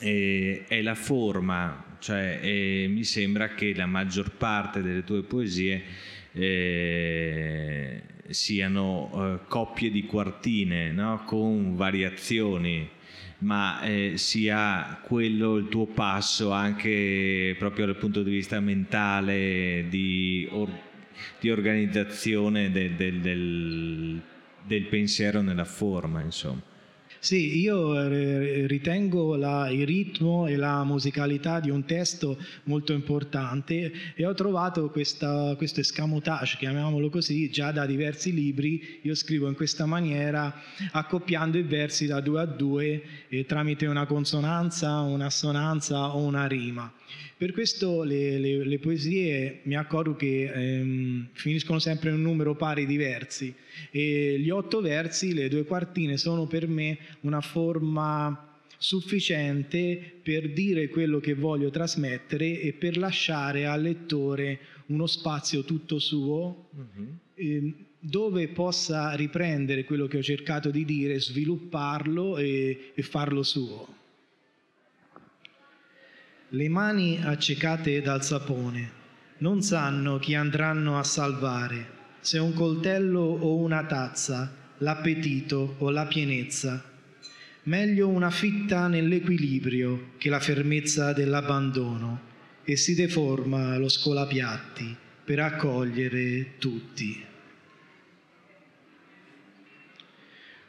è 0.00 0.80
la 0.82 0.94
forma 0.94 1.84
cioè, 2.00 2.40
eh, 2.42 2.86
mi 2.88 3.04
sembra 3.04 3.48
che 3.54 3.74
la 3.74 3.86
maggior 3.86 4.32
parte 4.32 4.80
delle 4.82 5.04
tue 5.04 5.22
poesie 5.22 5.82
eh, 6.32 8.02
siano 8.30 9.10
eh, 9.12 9.46
coppie 9.46 9.90
di 9.90 10.06
quartine 10.06 10.92
no? 10.92 11.22
con 11.26 11.76
variazioni 11.76 12.88
ma 13.40 13.82
eh, 13.82 14.12
sia 14.16 15.00
quello 15.02 15.56
il 15.56 15.68
tuo 15.68 15.86
passo 15.86 16.50
anche 16.52 17.54
proprio 17.58 17.86
dal 17.86 17.96
punto 17.96 18.22
di 18.22 18.30
vista 18.30 18.60
mentale 18.60 19.86
di, 19.88 20.48
or, 20.50 20.70
di 21.38 21.50
organizzazione 21.50 22.70
de, 22.70 22.94
de, 22.96 23.20
del, 23.20 24.20
del 24.64 24.84
pensiero 24.84 25.42
nella 25.42 25.64
forma 25.64 26.22
insomma 26.22 26.68
sì, 27.20 27.58
io 27.58 28.02
eh, 28.02 28.66
ritengo 28.66 29.36
la, 29.36 29.68
il 29.68 29.86
ritmo 29.86 30.46
e 30.46 30.56
la 30.56 30.82
musicalità 30.84 31.60
di 31.60 31.68
un 31.68 31.84
testo 31.84 32.38
molto 32.64 32.94
importante 32.94 33.92
e 34.14 34.24
ho 34.24 34.32
trovato 34.32 34.88
questa, 34.88 35.54
questo 35.56 35.80
escamotage, 35.80 36.56
chiamiamolo 36.56 37.10
così, 37.10 37.50
già 37.50 37.72
da 37.72 37.84
diversi 37.84 38.32
libri. 38.32 39.00
Io 39.02 39.14
scrivo 39.14 39.48
in 39.48 39.54
questa 39.54 39.84
maniera, 39.84 40.62
accoppiando 40.92 41.58
i 41.58 41.62
versi 41.62 42.06
da 42.06 42.20
due 42.20 42.40
a 42.40 42.46
due 42.46 43.02
eh, 43.28 43.44
tramite 43.44 43.84
una 43.84 44.06
consonanza, 44.06 45.00
un'assonanza 45.00 46.16
o 46.16 46.20
una 46.20 46.46
rima. 46.46 46.90
Per 47.40 47.52
questo 47.52 48.02
le, 48.02 48.38
le, 48.38 48.66
le 48.66 48.78
poesie 48.78 49.60
mi 49.62 49.74
accorgo 49.74 50.14
che 50.14 50.52
ehm, 50.52 51.28
finiscono 51.32 51.78
sempre 51.78 52.10
in 52.10 52.16
un 52.16 52.20
numero 52.20 52.54
pari 52.54 52.84
di 52.84 52.98
versi 52.98 53.54
e 53.90 54.36
gli 54.38 54.50
otto 54.50 54.82
versi, 54.82 55.32
le 55.32 55.48
due 55.48 55.64
quartine, 55.64 56.18
sono 56.18 56.46
per 56.46 56.68
me 56.68 56.98
una 57.20 57.40
forma 57.40 58.58
sufficiente 58.76 60.18
per 60.22 60.52
dire 60.52 60.90
quello 60.90 61.18
che 61.18 61.32
voglio 61.32 61.70
trasmettere 61.70 62.60
e 62.60 62.74
per 62.74 62.98
lasciare 62.98 63.64
al 63.64 63.80
lettore 63.80 64.58
uno 64.88 65.06
spazio 65.06 65.64
tutto 65.64 65.98
suo 65.98 66.68
mm-hmm. 66.76 67.08
eh, 67.36 67.74
dove 67.98 68.48
possa 68.48 69.14
riprendere 69.14 69.84
quello 69.84 70.06
che 70.08 70.18
ho 70.18 70.22
cercato 70.22 70.68
di 70.70 70.84
dire, 70.84 71.18
svilupparlo 71.18 72.36
e, 72.36 72.92
e 72.92 73.00
farlo 73.00 73.42
suo. 73.42 73.99
Le 76.52 76.68
mani 76.68 77.20
accecate 77.22 78.02
dal 78.02 78.24
sapone 78.24 78.90
non 79.38 79.62
sanno 79.62 80.18
chi 80.18 80.34
andranno 80.34 80.98
a 80.98 81.04
salvare, 81.04 81.88
se 82.18 82.40
un 82.40 82.54
coltello 82.54 83.20
o 83.20 83.58
una 83.58 83.84
tazza, 83.84 84.52
l'appetito 84.78 85.76
o 85.78 85.90
la 85.90 86.06
pienezza. 86.06 86.82
Meglio 87.64 88.08
una 88.08 88.30
fitta 88.30 88.88
nell'equilibrio 88.88 90.14
che 90.18 90.28
la 90.28 90.40
fermezza 90.40 91.12
dell'abbandono 91.12 92.20
e 92.64 92.74
si 92.74 92.96
deforma 92.96 93.78
lo 93.78 93.88
scolapiatti 93.88 94.96
per 95.24 95.38
accogliere 95.38 96.58
tutti. 96.58 97.24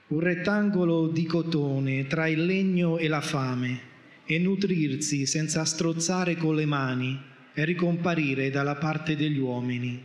Un 0.09 0.19
rettangolo 0.19 1.07
di 1.07 1.25
cotone 1.25 2.05
tra 2.05 2.27
il 2.27 2.45
legno 2.45 2.99
e 2.99 3.07
la 3.07 3.21
fame 3.21 3.89
e 4.33 4.39
nutrirsi 4.39 5.25
senza 5.25 5.65
strozzare 5.65 6.37
con 6.37 6.55
le 6.55 6.65
mani 6.65 7.19
e 7.53 7.65
ricomparire 7.65 8.49
dalla 8.49 8.75
parte 8.75 9.17
degli 9.17 9.37
uomini. 9.37 10.01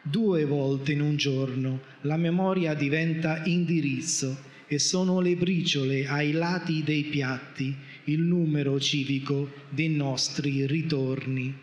Due 0.00 0.46
volte 0.46 0.92
in 0.92 1.02
un 1.02 1.16
giorno 1.16 1.82
la 2.02 2.16
memoria 2.16 2.72
diventa 2.72 3.42
indirizzo 3.44 4.46
e 4.66 4.78
sono 4.78 5.20
le 5.20 5.36
briciole 5.36 6.06
ai 6.06 6.32
lati 6.32 6.82
dei 6.82 7.04
piatti 7.04 7.76
il 8.04 8.20
numero 8.20 8.80
civico 8.80 9.50
dei 9.68 9.90
nostri 9.90 10.66
ritorni. 10.66 11.54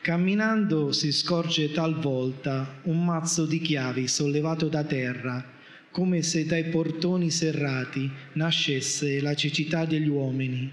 Camminando 0.00 0.92
si 0.92 1.10
scorge 1.10 1.72
talvolta 1.72 2.78
un 2.84 3.04
mazzo 3.04 3.44
di 3.44 3.58
chiavi 3.58 4.06
sollevato 4.06 4.68
da 4.68 4.84
terra 4.84 5.53
come 5.94 6.22
se 6.22 6.44
dai 6.44 6.64
portoni 6.64 7.30
serrati 7.30 8.10
nascesse 8.32 9.20
la 9.20 9.36
cecità 9.36 9.84
degli 9.84 10.08
uomini. 10.08 10.68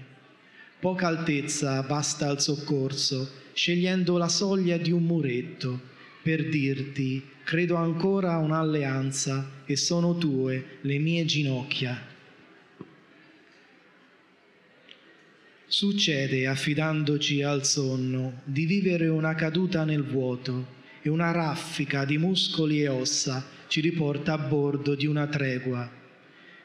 Poca 0.80 1.06
altezza 1.06 1.80
basta 1.84 2.28
al 2.28 2.40
soccorso, 2.40 3.30
scegliendo 3.52 4.16
la 4.18 4.26
soglia 4.26 4.78
di 4.78 4.90
un 4.90 5.04
muretto, 5.04 5.80
per 6.24 6.48
dirti, 6.48 7.22
credo 7.44 7.76
ancora 7.76 8.32
a 8.32 8.38
un'alleanza 8.38 9.62
e 9.64 9.76
sono 9.76 10.18
tue 10.18 10.78
le 10.80 10.98
mie 10.98 11.24
ginocchia. 11.24 12.04
Succede, 15.68 16.48
affidandoci 16.48 17.42
al 17.42 17.64
sonno, 17.64 18.40
di 18.42 18.66
vivere 18.66 19.06
una 19.06 19.36
caduta 19.36 19.84
nel 19.84 20.02
vuoto 20.02 20.80
e 21.00 21.08
una 21.08 21.30
raffica 21.30 22.04
di 22.04 22.18
muscoli 22.18 22.82
e 22.82 22.88
ossa 22.88 23.51
ci 23.72 23.80
riporta 23.80 24.34
a 24.34 24.36
bordo 24.36 24.94
di 24.94 25.06
una 25.06 25.26
tregua. 25.28 25.90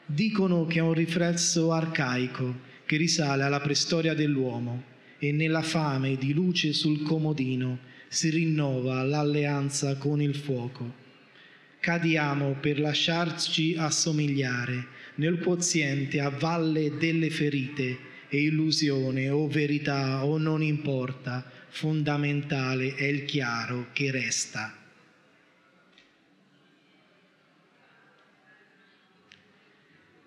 Dicono 0.04 0.66
che 0.66 0.80
è 0.80 0.82
un 0.82 0.92
riflesso 0.92 1.72
arcaico 1.72 2.54
che 2.84 2.98
risale 2.98 3.44
alla 3.44 3.60
preistoria 3.60 4.12
dell'uomo 4.12 4.82
e 5.18 5.32
nella 5.32 5.62
fame 5.62 6.16
di 6.16 6.34
luce 6.34 6.74
sul 6.74 7.00
comodino 7.00 7.78
si 8.08 8.28
rinnova 8.28 9.02
l'alleanza 9.04 9.96
con 9.96 10.20
il 10.20 10.34
fuoco. 10.34 10.92
Cadiamo 11.80 12.56
per 12.60 12.78
lasciarci 12.78 13.74
assomigliare 13.78 14.88
nel 15.14 15.38
quoziente 15.38 16.20
a 16.20 16.28
valle 16.28 16.98
delle 16.98 17.30
ferite 17.30 17.98
e 18.28 18.42
illusione 18.42 19.30
o 19.30 19.48
verità 19.48 20.26
o 20.26 20.36
non 20.36 20.62
importa, 20.62 21.50
fondamentale 21.68 22.94
è 22.96 23.04
il 23.04 23.24
chiaro 23.24 23.86
che 23.94 24.10
resta. 24.10 24.77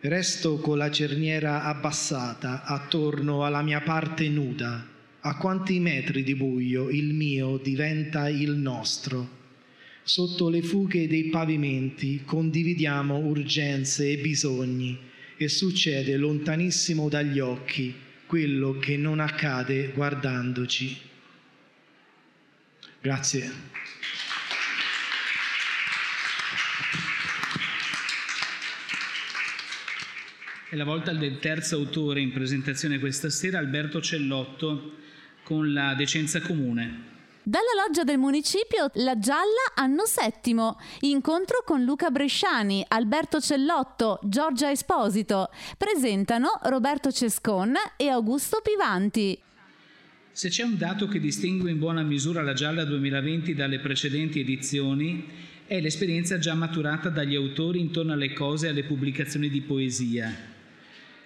Resto 0.03 0.57
con 0.57 0.79
la 0.79 0.89
cerniera 0.89 1.61
abbassata 1.63 2.63
attorno 2.63 3.45
alla 3.45 3.61
mia 3.61 3.81
parte 3.81 4.27
nuda. 4.29 4.83
A 5.19 5.37
quanti 5.37 5.79
metri 5.79 6.23
di 6.23 6.33
buio 6.33 6.89
il 6.89 7.13
mio 7.13 7.57
diventa 7.57 8.27
il 8.27 8.49
nostro. 8.53 9.29
Sotto 10.01 10.49
le 10.49 10.63
fughe 10.63 11.07
dei 11.07 11.25
pavimenti 11.25 12.23
condividiamo 12.25 13.15
urgenze 13.15 14.09
e 14.09 14.17
bisogni 14.17 14.97
e 15.37 15.47
succede 15.47 16.17
lontanissimo 16.17 17.07
dagli 17.07 17.37
occhi 17.37 17.93
quello 18.25 18.79
che 18.79 18.97
non 18.97 19.19
accade 19.19 19.91
guardandoci. 19.93 20.97
Grazie. 22.99 23.51
È 30.71 30.77
la 30.77 30.85
volta 30.85 31.11
del 31.11 31.37
terzo 31.39 31.75
autore 31.75 32.21
in 32.21 32.31
presentazione 32.31 32.97
questa 32.97 33.29
sera, 33.29 33.59
Alberto 33.59 33.99
Cellotto, 33.99 34.93
con 35.43 35.73
la 35.73 35.95
decenza 35.95 36.39
comune. 36.39 37.09
Dalla 37.43 37.65
loggia 37.85 38.05
del 38.05 38.17
municipio 38.17 38.89
La 38.93 39.19
Gialla, 39.19 39.73
anno 39.75 40.05
settimo. 40.05 40.79
Incontro 41.01 41.63
con 41.65 41.83
Luca 41.83 42.09
Bresciani, 42.09 42.85
Alberto 42.87 43.41
Cellotto, 43.41 44.21
Giorgia 44.23 44.71
Esposito. 44.71 45.49
Presentano 45.77 46.57
Roberto 46.63 47.11
Cescon 47.11 47.73
e 47.97 48.07
Augusto 48.07 48.61
Pivanti. 48.63 49.37
Se 50.31 50.47
c'è 50.47 50.63
un 50.63 50.77
dato 50.77 51.09
che 51.09 51.19
distingue 51.19 51.69
in 51.69 51.79
buona 51.79 52.03
misura 52.03 52.43
la 52.43 52.53
Gialla 52.53 52.85
2020 52.85 53.53
dalle 53.55 53.79
precedenti 53.79 54.39
edizioni, 54.39 55.27
è 55.67 55.81
l'esperienza 55.81 56.39
già 56.39 56.53
maturata 56.53 57.09
dagli 57.09 57.35
autori 57.35 57.81
intorno 57.81 58.13
alle 58.13 58.31
cose 58.31 58.67
e 58.67 58.69
alle 58.69 58.85
pubblicazioni 58.85 59.49
di 59.49 59.59
poesia 59.59 60.59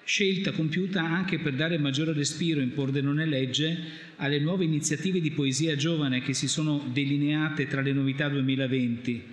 scelta 0.06 0.52
compiuta 0.52 1.02
anche 1.02 1.40
per 1.40 1.54
dare 1.54 1.80
maggiore 1.80 2.14
respiro 2.14 2.62
in 2.62 2.74
Pordenone 2.74 3.26
Legge 3.26 3.78
alle 4.18 4.40
nuove 4.40 4.64
iniziative 4.64 5.20
di 5.20 5.32
poesia 5.32 5.76
giovane 5.76 6.22
che 6.22 6.34
si 6.34 6.48
sono 6.48 6.88
delineate 6.94 7.66
tra 7.66 7.82
le 7.82 7.92
novità 7.92 8.30
2020, 8.30 9.24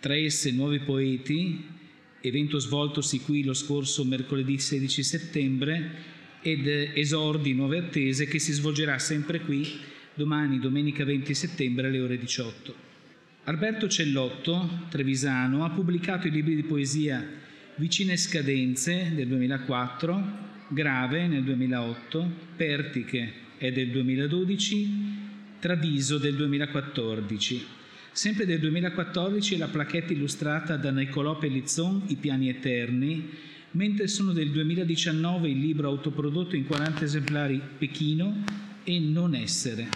tra 0.00 0.16
esse 0.16 0.50
Nuovi 0.50 0.80
Poeti, 0.80 1.64
evento 2.20 2.58
svoltosi 2.58 3.20
qui 3.20 3.44
lo 3.44 3.54
scorso 3.54 4.04
mercoledì 4.04 4.58
16 4.58 5.02
settembre, 5.04 6.16
ed 6.42 6.66
Esordi 6.66 7.54
Nuove 7.54 7.78
Attese 7.78 8.26
che 8.26 8.40
si 8.40 8.52
svolgerà 8.52 8.98
sempre 8.98 9.40
qui 9.40 9.66
domani, 10.14 10.58
domenica 10.58 11.04
20 11.04 11.32
settembre 11.32 11.86
alle 11.86 12.00
ore 12.00 12.18
18. 12.18 12.86
Alberto 13.44 13.88
Cellotto, 13.88 14.86
trevisano, 14.90 15.64
ha 15.64 15.70
pubblicato 15.70 16.26
i 16.26 16.30
libri 16.32 16.56
di 16.56 16.64
poesia 16.64 17.46
Vicine 17.78 18.16
scadenze 18.16 19.12
del 19.14 19.28
2004, 19.28 20.22
Grave 20.66 21.28
nel 21.28 21.44
2008, 21.44 22.28
Pertiche 22.56 23.32
è 23.56 23.70
del 23.70 23.92
2012, 23.92 24.88
Traviso 25.60 26.18
del 26.18 26.34
2014. 26.34 27.64
Sempre 28.10 28.46
del 28.46 28.58
2014 28.58 29.58
la 29.58 29.68
placchetta 29.68 30.12
illustrata 30.12 30.74
da 30.76 30.90
Niccolò 30.90 31.38
Pellizzon 31.38 32.02
I 32.08 32.16
piani 32.16 32.48
eterni, 32.48 33.30
mentre 33.70 34.08
sono 34.08 34.32
del 34.32 34.50
2019 34.50 35.48
il 35.48 35.60
libro 35.60 35.86
autoprodotto 35.86 36.56
in 36.56 36.66
40 36.66 37.04
esemplari 37.04 37.62
Pechino 37.78 38.42
e 38.82 38.98
Non 38.98 39.36
essere. 39.36 39.86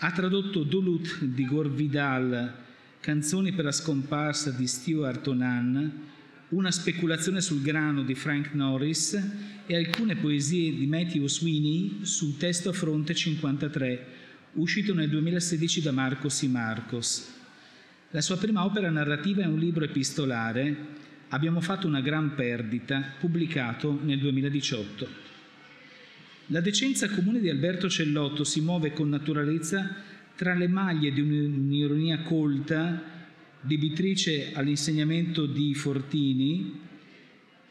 Ha 0.00 0.12
tradotto 0.12 0.64
Duluth 0.64 1.24
di 1.24 1.46
Gore 1.46 1.70
Vidal, 1.70 2.54
Canzoni 3.00 3.52
per 3.52 3.64
la 3.64 3.72
scomparsa 3.72 4.50
di 4.50 4.66
Stuart 4.66 5.26
Onan, 5.28 6.10
una 6.52 6.70
speculazione 6.70 7.40
sul 7.40 7.60
grano 7.60 8.02
di 8.02 8.14
Frank 8.14 8.54
Norris 8.54 9.20
e 9.66 9.76
alcune 9.76 10.16
poesie 10.16 10.74
di 10.74 10.86
Matthew 10.86 11.26
Sweeney 11.26 12.00
sul 12.02 12.36
testo 12.38 12.72
fronte 12.72 13.14
53, 13.14 14.06
uscito 14.54 14.94
nel 14.94 15.08
2016 15.08 15.82
da 15.82 15.92
Marcos 15.92 16.42
y 16.42 16.48
Marcos. 16.48 17.32
La 18.10 18.20
sua 18.20 18.36
prima 18.36 18.64
opera 18.64 18.90
narrativa 18.90 19.42
è 19.42 19.46
un 19.46 19.58
libro 19.58 19.84
epistolare, 19.84 21.00
Abbiamo 21.32 21.62
fatto 21.62 21.86
una 21.86 22.02
gran 22.02 22.34
perdita, 22.34 23.14
pubblicato 23.18 23.98
nel 24.02 24.18
2018. 24.18 25.08
La 26.48 26.60
decenza 26.60 27.08
comune 27.08 27.40
di 27.40 27.48
Alberto 27.48 27.88
Cellotto 27.88 28.44
si 28.44 28.60
muove 28.60 28.92
con 28.92 29.08
naturalezza 29.08 29.96
tra 30.36 30.52
le 30.52 30.68
maglie 30.68 31.10
di 31.10 31.22
un'ironia 31.22 32.20
colta 32.20 33.02
debitrice 33.62 34.52
all'insegnamento 34.52 35.46
di 35.46 35.74
Fortini 35.74 36.80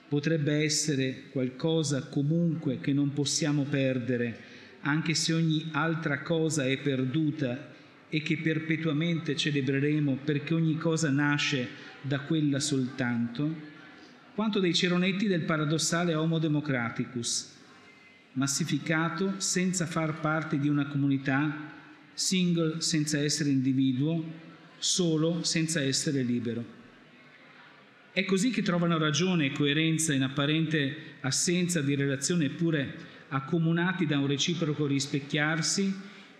potrebbe 0.07 0.63
essere 0.63 1.23
qualcosa 1.31 2.07
comunque 2.07 2.79
che 2.79 2.93
non 2.93 3.13
possiamo 3.13 3.63
perdere, 3.63 4.39
anche 4.81 5.13
se 5.13 5.33
ogni 5.33 5.67
altra 5.71 6.21
cosa 6.21 6.65
è 6.65 6.77
perduta 6.77 7.69
e 8.09 8.21
che 8.21 8.37
perpetuamente 8.37 9.35
celebreremo 9.35 10.19
perché 10.23 10.53
ogni 10.53 10.77
cosa 10.77 11.09
nasce 11.09 11.67
da 12.01 12.21
quella 12.21 12.59
soltanto, 12.59 13.69
quanto 14.33 14.59
dei 14.59 14.73
ceronetti 14.73 15.27
del 15.27 15.43
paradossale 15.43 16.15
Homo 16.15 16.39
Democraticus, 16.39 17.53
massificato 18.33 19.35
senza 19.37 19.85
far 19.85 20.19
parte 20.19 20.57
di 20.57 20.67
una 20.67 20.87
comunità, 20.87 21.71
single 22.13 22.81
senza 22.81 23.19
essere 23.19 23.49
individuo, 23.49 24.49
solo 24.81 25.43
senza 25.43 25.79
essere 25.79 26.23
libero. 26.23 26.79
È 28.11 28.25
così 28.25 28.49
che 28.49 28.63
trovano 28.63 28.97
ragione 28.97 29.45
e 29.45 29.51
coerenza 29.51 30.11
in 30.11 30.23
apparente 30.23 31.17
assenza 31.21 31.81
di 31.81 31.95
relazione 31.95 32.45
eppure 32.45 32.93
accomunati 33.29 34.07
da 34.07 34.17
un 34.17 34.25
reciproco 34.25 34.87
rispecchiarsi, 34.87 35.93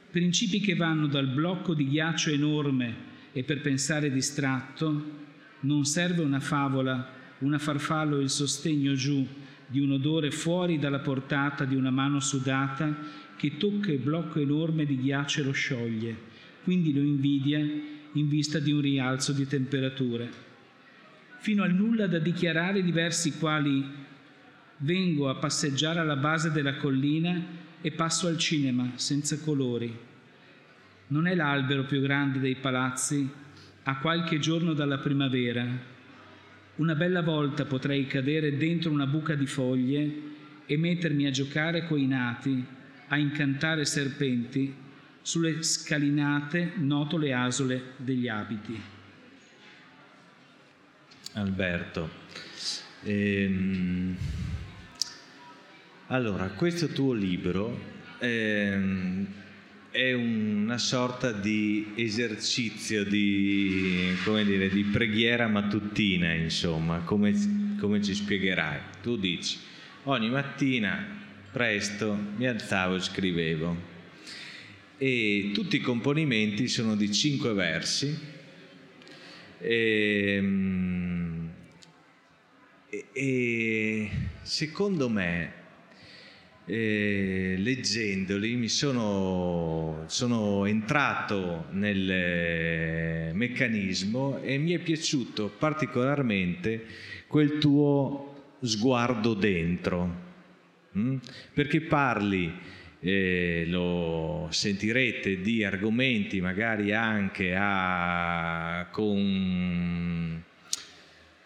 principi 0.09 0.59
che 0.59 0.75
vanno 0.75 1.05
dal 1.05 1.27
blocco 1.27 1.75
di 1.75 1.87
ghiaccio 1.87 2.31
enorme 2.31 3.09
e 3.31 3.43
per 3.43 3.61
pensare 3.61 4.11
distratto, 4.11 5.19
non 5.61 5.85
serve 5.85 6.23
una 6.23 6.39
favola, 6.39 7.09
una 7.39 7.59
farfallo 7.59 8.19
e 8.19 8.23
il 8.23 8.29
sostegno 8.29 8.93
giù 8.93 9.25
di 9.67 9.79
un 9.79 9.91
odore 9.91 10.31
fuori 10.31 10.79
dalla 10.79 10.99
portata 10.99 11.63
di 11.63 11.75
una 11.75 11.91
mano 11.91 12.19
sudata 12.19 12.97
che 13.37 13.57
tocca 13.57 13.91
il 13.91 13.99
blocco 13.99 14.39
enorme 14.39 14.85
di 14.85 14.97
ghiaccio 14.97 15.41
e 15.41 15.43
lo 15.43 15.51
scioglie, 15.51 16.17
quindi 16.63 16.91
lo 16.91 17.01
invidia 17.01 17.59
in 18.13 18.27
vista 18.27 18.59
di 18.59 18.71
un 18.71 18.81
rialzo 18.81 19.31
di 19.31 19.47
temperature. 19.47 20.29
Fino 21.39 21.63
al 21.63 21.73
nulla 21.73 22.07
da 22.07 22.19
dichiarare 22.19 22.83
diversi 22.83 23.37
quali 23.37 23.83
vengo 24.77 25.29
a 25.29 25.35
passeggiare 25.35 25.99
alla 25.99 26.15
base 26.15 26.51
della 26.51 26.75
collina 26.75 27.43
e 27.81 27.91
passo 27.91 28.27
al 28.27 28.37
cinema 28.37 28.91
senza 28.95 29.39
colori. 29.39 29.95
Non 31.07 31.27
è 31.27 31.35
l'albero 31.35 31.83
più 31.83 32.01
grande 32.01 32.39
dei 32.39 32.55
palazzi, 32.55 33.29
a 33.83 33.97
qualche 33.97 34.39
giorno 34.39 34.73
dalla 34.73 34.99
primavera, 34.99 35.65
una 36.81 36.95
bella 36.95 37.21
volta 37.21 37.65
potrei 37.65 38.07
cadere 38.07 38.57
dentro 38.57 38.91
una 38.91 39.05
buca 39.05 39.35
di 39.35 39.45
foglie 39.45 40.29
e 40.65 40.77
mettermi 40.77 41.27
a 41.27 41.29
giocare 41.31 41.85
coi 41.85 42.07
nati, 42.07 42.63
a 43.07 43.17
incantare 43.17 43.85
serpenti, 43.85 44.73
sulle 45.21 45.61
scalinate 45.63 46.73
noto 46.75 47.17
le 47.17 47.33
asole 47.33 47.93
degli 47.97 48.27
abiti. 48.27 48.81
Alberto, 51.33 52.09
ehm, 53.03 54.17
allora 56.07 56.47
questo 56.49 56.87
tuo 56.87 57.13
libro 57.13 57.79
ehm, 58.19 59.27
è 59.91 60.13
una 60.13 60.77
sorta 60.77 61.31
di 61.31 61.93
esercizio 61.95 63.03
di, 63.03 64.15
dire, 64.23 64.69
di 64.69 64.83
preghiera 64.83 65.47
mattutina, 65.47 66.31
insomma, 66.33 66.99
come, 66.99 67.75
come, 67.79 68.01
ci 68.01 68.13
spiegherai. 68.13 68.79
Tu 69.01 69.17
dici, 69.17 69.57
ogni 70.03 70.29
mattina 70.29 71.05
presto 71.51 72.17
mi 72.37 72.47
alzavo 72.47 72.95
e 72.95 72.99
scrivevo. 73.01 73.90
E 75.03 75.49
tutti 75.51 75.77
i 75.77 75.79
componimenti 75.79 76.67
sono 76.67 76.95
di 76.95 77.11
cinque 77.11 77.53
versi. 77.53 78.15
Ehm, 79.57 81.49
e, 82.87 83.05
e 83.11 84.09
secondo 84.43 85.09
me 85.09 85.53
eh, 86.65 87.55
leggendoli 87.57 88.55
mi 88.57 88.67
sono, 88.67 90.03
sono 90.05 90.67
entrato 90.67 91.65
nel 91.71 92.11
eh, 92.11 93.31
meccanismo 93.33 94.39
e 94.43 94.59
mi 94.59 94.73
è 94.73 94.77
piaciuto 94.77 95.51
particolarmente 95.57 96.85
quel 97.25 97.57
tuo 97.57 98.55
sguardo 98.61 99.33
dentro, 99.33 100.15
mh? 100.91 101.01
Mm? 101.01 101.17
perché 101.55 101.81
parli, 101.81 102.53
eh, 103.01 103.65
lo 103.67 104.47
sentirete, 104.51 105.41
di 105.41 105.63
argomenti 105.63 106.39
magari 106.39 106.93
anche 106.93 107.55
a, 107.57 108.87
con 108.91 110.43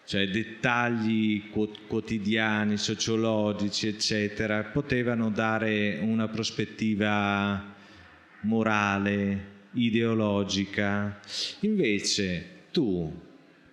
cioè 0.04 0.28
dettagli 0.28 1.50
quotidiani, 1.50 2.76
sociologici, 2.76 3.88
eccetera, 3.88 4.62
potevano 4.62 5.30
dare 5.30 5.98
una 6.00 6.28
prospettiva 6.28 7.74
morale, 8.42 9.54
ideologica. 9.72 11.18
Invece 11.60 12.66
tu 12.70 13.12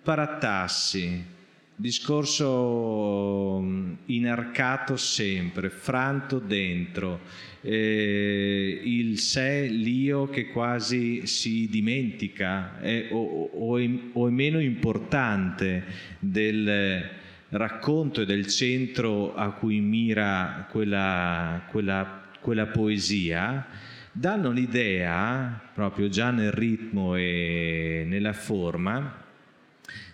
parattassi 0.02 1.33
discorso 1.76 3.58
mm, 3.60 3.92
inarcato 4.06 4.96
sempre, 4.96 5.70
franto 5.70 6.38
dentro, 6.38 7.20
eh, 7.60 8.80
il 8.84 9.18
sé, 9.18 9.66
l'io 9.66 10.28
che 10.28 10.48
quasi 10.48 11.26
si 11.26 11.68
dimentica 11.68 12.80
eh, 12.80 13.08
o, 13.10 13.50
o, 13.52 13.78
è, 13.78 13.88
o, 14.12 14.28
è, 14.28 14.30
meno 14.30 14.60
importante 14.60 15.84
del 16.18 17.10
racconto 17.48 18.20
e 18.20 18.26
del 18.26 18.46
centro 18.46 19.34
a 19.34 19.50
cui 19.52 19.80
mira 19.80 20.68
quella, 20.70 21.64
quella, 21.70 22.22
quella 22.40 22.66
poesia, 22.66 23.66
danno 24.12 24.50
l'idea, 24.50 25.60
proprio 25.74 26.08
già 26.08 26.30
nel 26.30 26.52
ritmo 26.52 27.16
e 27.16 28.04
nella 28.06 28.32
forma, 28.32 29.22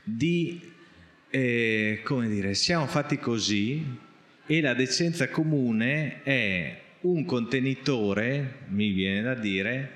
di 0.03 0.69
eh, 1.31 2.01
come 2.03 2.29
dire, 2.29 2.55
siamo 2.55 2.87
fatti 2.87 3.19
così 3.19 3.85
e 4.47 4.61
la 4.61 4.75
decenza 4.75 5.29
comune 5.29 6.23
è 6.23 6.81
un 7.03 7.25
contenitore, 7.25 8.57
mi 8.69 8.91
viene 8.91 9.23
da 9.23 9.35
dire, 9.35 9.91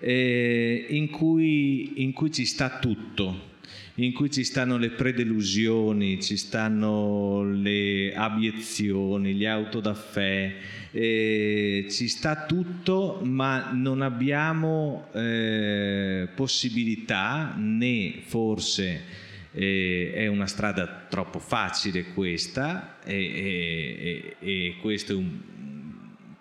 eh, 0.00 0.86
in, 0.88 1.10
cui, 1.10 2.02
in 2.02 2.12
cui 2.12 2.32
ci 2.32 2.46
sta 2.46 2.78
tutto 2.78 3.48
in 3.96 4.14
cui 4.14 4.30
ci 4.30 4.44
stanno 4.44 4.78
le 4.78 4.90
predelusioni, 4.90 6.22
ci 6.22 6.38
stanno 6.38 7.44
le 7.44 8.14
abiezioni, 8.14 9.34
gli 9.34 9.44
autodaffè, 9.44 10.54
eh, 10.90 11.86
ci 11.90 12.08
sta 12.08 12.46
tutto, 12.46 13.20
ma 13.22 13.72
non 13.72 14.00
abbiamo 14.00 15.08
eh, 15.12 16.28
possibilità 16.34 17.54
né 17.58 18.14
forse 18.24 19.28
eh, 19.52 20.12
è 20.14 20.26
una 20.26 20.46
strada 20.46 21.06
troppo 21.08 21.38
facile 21.38 22.12
questa 22.12 22.98
e, 23.04 23.14
e, 23.14 24.36
e 24.38 24.76
questo 24.80 25.12
è 25.12 25.16
un 25.16 25.38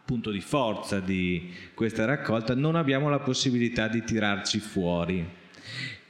punto 0.10 0.32
di 0.32 0.42
forza 0.42 1.00
di 1.00 1.54
questa 1.76 2.06
raccolta, 2.06 2.56
non 2.56 2.76
abbiamo 2.76 3.10
la 3.10 3.20
possibilità 3.20 3.88
di 3.88 4.04
tirarci 4.04 4.60
fuori. 4.60 5.24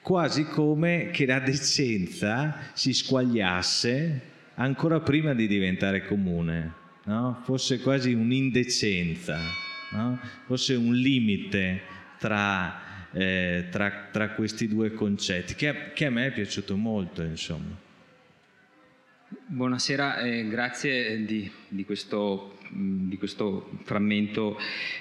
Quasi 0.01 0.45
come 0.45 1.09
che 1.11 1.25
la 1.25 1.39
decenza 1.39 2.71
si 2.73 2.93
squagliasse 2.93 4.21
ancora 4.55 5.01
prima 5.01 5.33
di 5.33 5.47
diventare 5.47 6.05
comune, 6.05 6.73
no? 7.05 7.41
fosse 7.43 7.81
quasi 7.81 8.13
un'indecenza, 8.13 9.37
no? 9.91 10.17
fosse 10.45 10.75
un 10.75 10.93
limite 10.93 11.81
tra 12.17 12.88
eh, 13.11 13.67
tra, 13.69 14.09
tra, 14.11 14.29
questi 14.29 14.67
due 14.67 14.93
concetti, 14.93 15.55
che, 15.55 15.91
che, 15.93 16.05
a 16.05 16.09
me 16.09 16.27
è 16.27 16.31
piaciuto 16.31 16.75
molto, 16.75 17.21
insomma. 17.23 17.75
Buonasera, 19.45 20.21
eh, 20.21 20.47
grazie 20.47 21.23
di, 21.23 21.49
di, 21.67 21.85
questo, 21.85 22.57
di, 22.69 23.17
questo, 23.17 23.79
frammento 23.83 24.57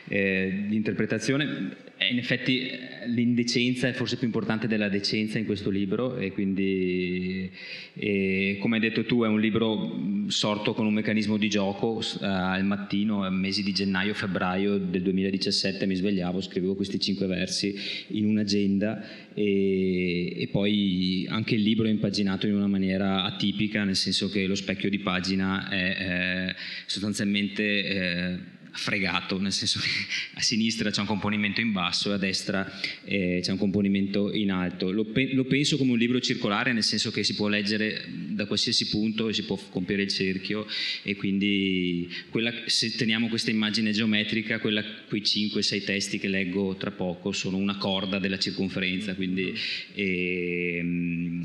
eh, 0.06 0.64
di 0.68 0.76
interpretazione. 0.76 1.86
In 2.00 2.16
effetti 2.16 2.70
l'indecenza 3.06 3.88
è 3.88 3.92
forse 3.92 4.16
più 4.16 4.26
importante 4.26 4.68
della 4.68 4.88
decenza 4.88 5.38
in 5.38 5.44
questo 5.44 5.68
libro 5.68 6.16
e 6.16 6.30
quindi, 6.30 7.50
e, 7.94 8.56
come 8.60 8.76
hai 8.76 8.80
detto 8.80 9.04
tu, 9.04 9.24
è 9.24 9.26
un 9.26 9.40
libro 9.40 10.26
sorto 10.28 10.74
con 10.74 10.86
un 10.86 10.92
meccanismo 10.92 11.36
di 11.36 11.48
gioco. 11.48 11.96
Uh, 11.98 12.18
al 12.20 12.64
mattino, 12.64 13.24
a 13.24 13.30
mesi 13.30 13.64
di 13.64 13.72
gennaio-febbraio 13.72 14.78
del 14.78 15.02
2017 15.02 15.86
mi 15.86 15.96
svegliavo, 15.96 16.40
scrivevo 16.40 16.76
questi 16.76 17.00
cinque 17.00 17.26
versi 17.26 17.74
in 18.08 18.26
un'agenda 18.26 19.34
e, 19.34 20.40
e, 20.40 20.48
poi 20.52 21.26
anche 21.28 21.56
il 21.56 21.62
libro 21.62 21.86
è 21.86 21.90
impaginato 21.90 22.46
in 22.46 22.54
una 22.54 22.68
maniera 22.68 23.24
atipica, 23.24 23.82
nel 23.82 23.96
senso 23.96 24.28
che 24.28 24.46
lo 24.46 24.54
specchio 24.54 24.88
di 24.88 25.00
pagina 25.00 25.68
è, 25.68 25.96
è 25.96 26.54
sostanzialmente... 26.86 27.84
Eh, 27.84 28.56
fregato, 28.72 29.40
nel 29.40 29.52
senso 29.52 29.80
che 29.80 29.88
a 30.34 30.40
sinistra 30.40 30.90
c'è 30.90 31.00
un 31.00 31.06
componimento 31.06 31.60
in 31.60 31.72
basso 31.72 32.10
e 32.10 32.14
a 32.14 32.16
destra 32.18 32.70
eh, 33.04 33.40
c'è 33.42 33.52
un 33.52 33.58
componimento 33.58 34.32
in 34.32 34.50
alto. 34.50 34.90
Lo, 34.90 35.04
pe- 35.04 35.32
lo, 35.32 35.44
penso 35.44 35.76
come 35.76 35.92
un 35.92 35.98
libro 35.98 36.20
circolare, 36.20 36.72
nel 36.72 36.82
senso 36.82 37.10
che 37.10 37.24
si 37.24 37.34
può 37.34 37.48
leggere 37.48 38.04
da 38.08 38.46
qualsiasi 38.46 38.88
punto 38.88 39.28
e 39.28 39.32
si 39.32 39.44
può 39.44 39.56
compiere 39.70 40.02
il 40.02 40.08
cerchio 40.08 40.66
e 41.02 41.16
quindi 41.16 42.08
quella, 42.30 42.52
se 42.66 42.94
teniamo 42.94 43.28
questa 43.28 43.50
immagine 43.50 43.92
geometrica, 43.92 44.58
quella, 44.58 44.84
quei 45.08 45.22
5-6 45.22 45.84
testi 45.84 46.18
che 46.18 46.28
leggo 46.28 46.76
tra 46.76 46.90
poco 46.90 47.32
sono 47.32 47.56
una 47.56 47.76
corda 47.76 48.18
della 48.18 48.38
circonferenza, 48.38 49.14
quindi... 49.14 49.54
Eh, 49.94 51.40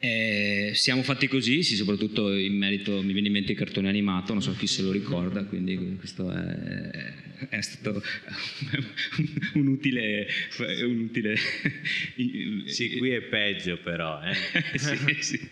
eh, 0.00 0.30
Eh, 0.70 0.74
siamo 0.74 1.02
fatti 1.02 1.26
così, 1.26 1.64
sì, 1.64 1.74
soprattutto 1.74 2.32
in 2.32 2.56
merito, 2.56 3.02
mi 3.02 3.12
viene 3.12 3.26
in 3.26 3.32
mente 3.32 3.52
il 3.52 3.58
cartone 3.58 3.88
animato, 3.88 4.32
non 4.32 4.40
so 4.40 4.54
chi 4.54 4.68
se 4.68 4.82
lo 4.82 4.92
ricorda, 4.92 5.44
quindi 5.44 5.96
questo 5.98 6.30
è, 6.30 7.12
è 7.48 7.60
stato 7.60 8.00
un 9.54 9.66
utile, 9.66 10.28
un 10.84 11.00
utile... 11.00 11.36
Sì, 12.66 12.98
qui 12.98 13.10
è 13.10 13.22
peggio 13.22 13.78
però. 13.78 14.20
Eh. 14.22 14.34
sì, 14.78 15.16
sì. 15.20 15.48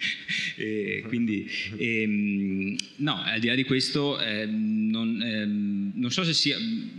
E 0.57 1.03
quindi, 1.07 1.51
ehm, 1.77 2.77
no, 2.97 3.23
al 3.23 3.41
di 3.41 3.49
là 3.49 3.55
di 3.55 3.65
questo, 3.65 4.21
ehm, 4.21 4.89
non, 4.91 5.21
ehm, 5.21 5.93
non, 5.95 6.11
so 6.11 6.23
se 6.23 6.33
sia, 6.33 6.57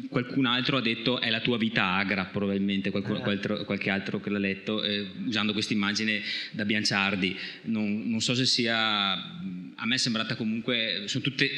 qualcun 0.10 0.46
altro 0.46 0.78
ha 0.78 0.82
detto 0.82 1.22
è 1.22 1.30
la 1.30 1.40
tua 1.40 1.58
vita 1.58 1.94
agra, 1.94 2.26
probabilmente, 2.26 2.90
qualcun, 2.90 3.18
ah. 3.18 3.22
qualche, 3.22 3.64
qualche 3.64 3.90
altro 3.90 4.20
che 4.20 4.30
l'ha 4.30 4.40
letto, 4.40 4.84
eh, 4.84 5.08
usando 5.26 5.54
questa 5.54 5.74
immagine 5.74 6.22
da 6.52 6.66
Bianciardi. 6.66 7.38
Non, 7.64 8.10
non 8.10 8.22
so 8.22 8.34
se 8.36 8.46
sia 8.46 8.78
a 9.82 9.86
me 9.86 9.96
è 9.96 9.98
sembrata 9.98 10.36
comunque, 10.36 11.04
sono 11.06 11.24
tutte 11.24 11.50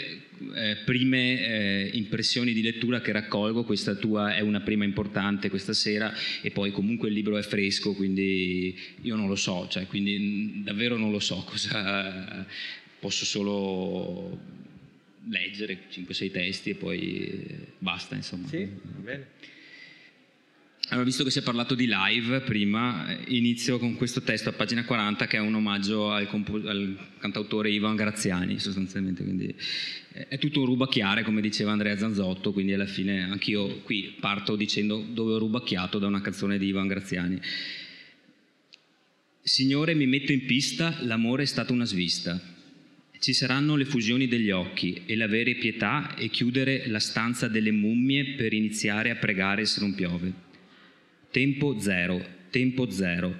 eh, 0.55 0.77
prime 0.85 1.39
eh, 1.39 1.89
impressioni 1.93 2.53
di 2.53 2.61
lettura 2.61 3.01
che 3.01 3.11
raccolgo, 3.11 3.63
questa 3.63 3.95
tua 3.95 4.35
è 4.35 4.41
una 4.41 4.61
prima 4.61 4.83
importante 4.83 5.49
questa 5.49 5.73
sera 5.73 6.13
e 6.41 6.51
poi 6.51 6.71
comunque 6.71 7.07
il 7.07 7.15
libro 7.15 7.37
è 7.37 7.41
fresco, 7.41 7.93
quindi 7.93 8.77
io 9.01 9.15
non 9.15 9.27
lo 9.27 9.35
so, 9.35 9.67
cioè, 9.69 9.87
quindi 9.87 10.61
davvero 10.63 10.97
non 10.97 11.11
lo 11.11 11.19
so 11.19 11.43
cosa 11.49 12.45
posso 12.99 13.25
solo 13.25 14.39
leggere 15.27 15.79
5-6 15.91 16.31
testi 16.31 16.69
e 16.71 16.75
poi 16.75 17.43
basta 17.79 18.15
insomma. 18.15 18.47
Sì, 18.47 18.67
bene. 19.01 19.27
Allora, 20.91 21.05
visto 21.05 21.23
che 21.23 21.31
si 21.31 21.39
è 21.39 21.41
parlato 21.41 21.73
di 21.73 21.87
live 21.87 22.41
prima, 22.41 23.17
inizio 23.27 23.79
con 23.79 23.95
questo 23.95 24.23
testo 24.23 24.49
a 24.49 24.51
pagina 24.51 24.83
40 24.83 25.25
che 25.25 25.37
è 25.37 25.39
un 25.39 25.53
omaggio 25.53 26.11
al, 26.11 26.27
al 26.65 26.97
cantautore 27.17 27.71
Ivan 27.71 27.95
Graziani, 27.95 28.59
sostanzialmente. 28.59 29.23
Quindi 29.23 29.55
è 30.27 30.37
tutto 30.37 30.59
un 30.59 30.65
rubacchiare, 30.65 31.23
come 31.23 31.39
diceva 31.39 31.71
Andrea 31.71 31.97
Zanzotto, 31.97 32.51
quindi 32.51 32.73
alla 32.73 32.87
fine 32.87 33.23
anch'io 33.23 33.79
qui 33.83 34.17
parto 34.19 34.57
dicendo 34.57 34.97
dove 34.97 35.35
ho 35.35 35.37
rubacchiato 35.37 35.97
da 35.97 36.07
una 36.07 36.19
canzone 36.19 36.57
di 36.57 36.67
Ivan 36.67 36.87
Graziani. 36.87 37.39
Signore, 39.41 39.93
mi 39.93 40.07
metto 40.07 40.33
in 40.33 40.45
pista, 40.45 40.97
l'amore 41.03 41.43
è 41.43 41.47
stata 41.47 41.71
una 41.71 41.85
svista. 41.85 42.37
Ci 43.17 43.31
saranno 43.31 43.77
le 43.77 43.85
fusioni 43.85 44.27
degli 44.27 44.51
occhi 44.51 45.03
e 45.05 45.15
l'avere 45.15 45.55
pietà 45.55 46.15
e 46.15 46.27
chiudere 46.27 46.85
la 46.87 46.99
stanza 46.99 47.47
delle 47.47 47.71
mummie 47.71 48.33
per 48.33 48.51
iniziare 48.51 49.09
a 49.09 49.15
pregare 49.15 49.63
se 49.63 49.79
non 49.79 49.95
piove. 49.95 50.49
Tempo 51.31 51.79
zero, 51.79 52.21
tempo 52.49 52.89
zero. 52.89 53.33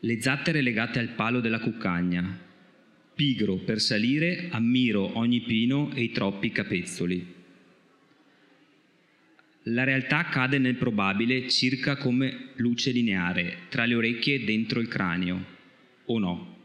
Le 0.00 0.20
zattere 0.20 0.60
legate 0.60 0.98
al 0.98 1.10
palo 1.10 1.38
della 1.38 1.60
cuccagna. 1.60 2.36
Pigro 3.14 3.58
per 3.58 3.80
salire, 3.80 4.48
ammiro 4.50 5.16
ogni 5.16 5.42
pino 5.42 5.92
e 5.94 6.02
i 6.02 6.10
troppi 6.10 6.50
capezzoli. 6.50 7.34
La 9.62 9.84
realtà 9.84 10.24
cade 10.24 10.58
nel 10.58 10.74
probabile 10.74 11.48
circa 11.48 11.96
come 11.96 12.48
luce 12.56 12.90
lineare 12.90 13.58
tra 13.68 13.84
le 13.84 13.94
orecchie 13.94 14.34
e 14.34 14.44
dentro 14.44 14.80
il 14.80 14.88
cranio, 14.88 15.44
o 16.06 16.18
no? 16.18 16.56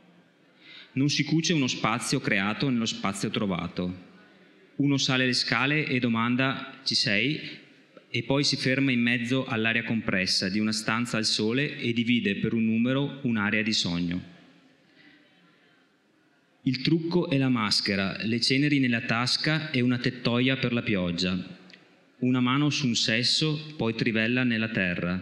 Non 0.94 1.10
si 1.10 1.24
cuce 1.24 1.54
uno 1.54 1.68
spazio 1.68 2.20
creato 2.20 2.68
nello 2.68 2.88
spazio 2.88 3.30
trovato. 3.30 4.12
Uno 4.78 4.98
sale 4.98 5.28
le 5.28 5.34
scale 5.34 5.86
e 5.86 6.00
domanda 6.00 6.80
ci 6.84 6.96
sei 6.96 7.62
e 8.16 8.22
poi 8.22 8.44
si 8.44 8.58
ferma 8.58 8.92
in 8.92 9.02
mezzo 9.02 9.44
all'aria 9.44 9.84
compressa 9.84 10.48
di 10.48 10.60
una 10.60 10.72
stanza 10.72 11.18
al 11.18 11.26
sole 11.26 11.80
e 11.80 11.94
divide 11.94 12.36
per 12.36 12.54
un 12.54 12.64
numero 12.64 13.18
un'area 13.24 13.64
di 13.64 13.74
sogno. 13.74 14.24
Il 16.62 16.82
trucco 16.82 17.28
è 17.28 17.40
la 17.40 17.50
maschera, 17.50 18.16
le 18.22 18.40
ceneri 18.40 18.78
nella 18.78 19.02
tasca 19.02 19.72
e 19.72 19.82
una 19.82 19.98
tettoia 19.98 20.58
per 20.58 20.74
la 20.74 20.84
pioggia. 20.84 21.60
Una 22.20 22.40
mano 22.40 22.70
su 22.70 22.86
un 22.86 22.94
sesso, 22.94 23.74
poi 23.78 23.96
trivella 23.96 24.44
nella 24.44 24.70
terra. 24.70 25.18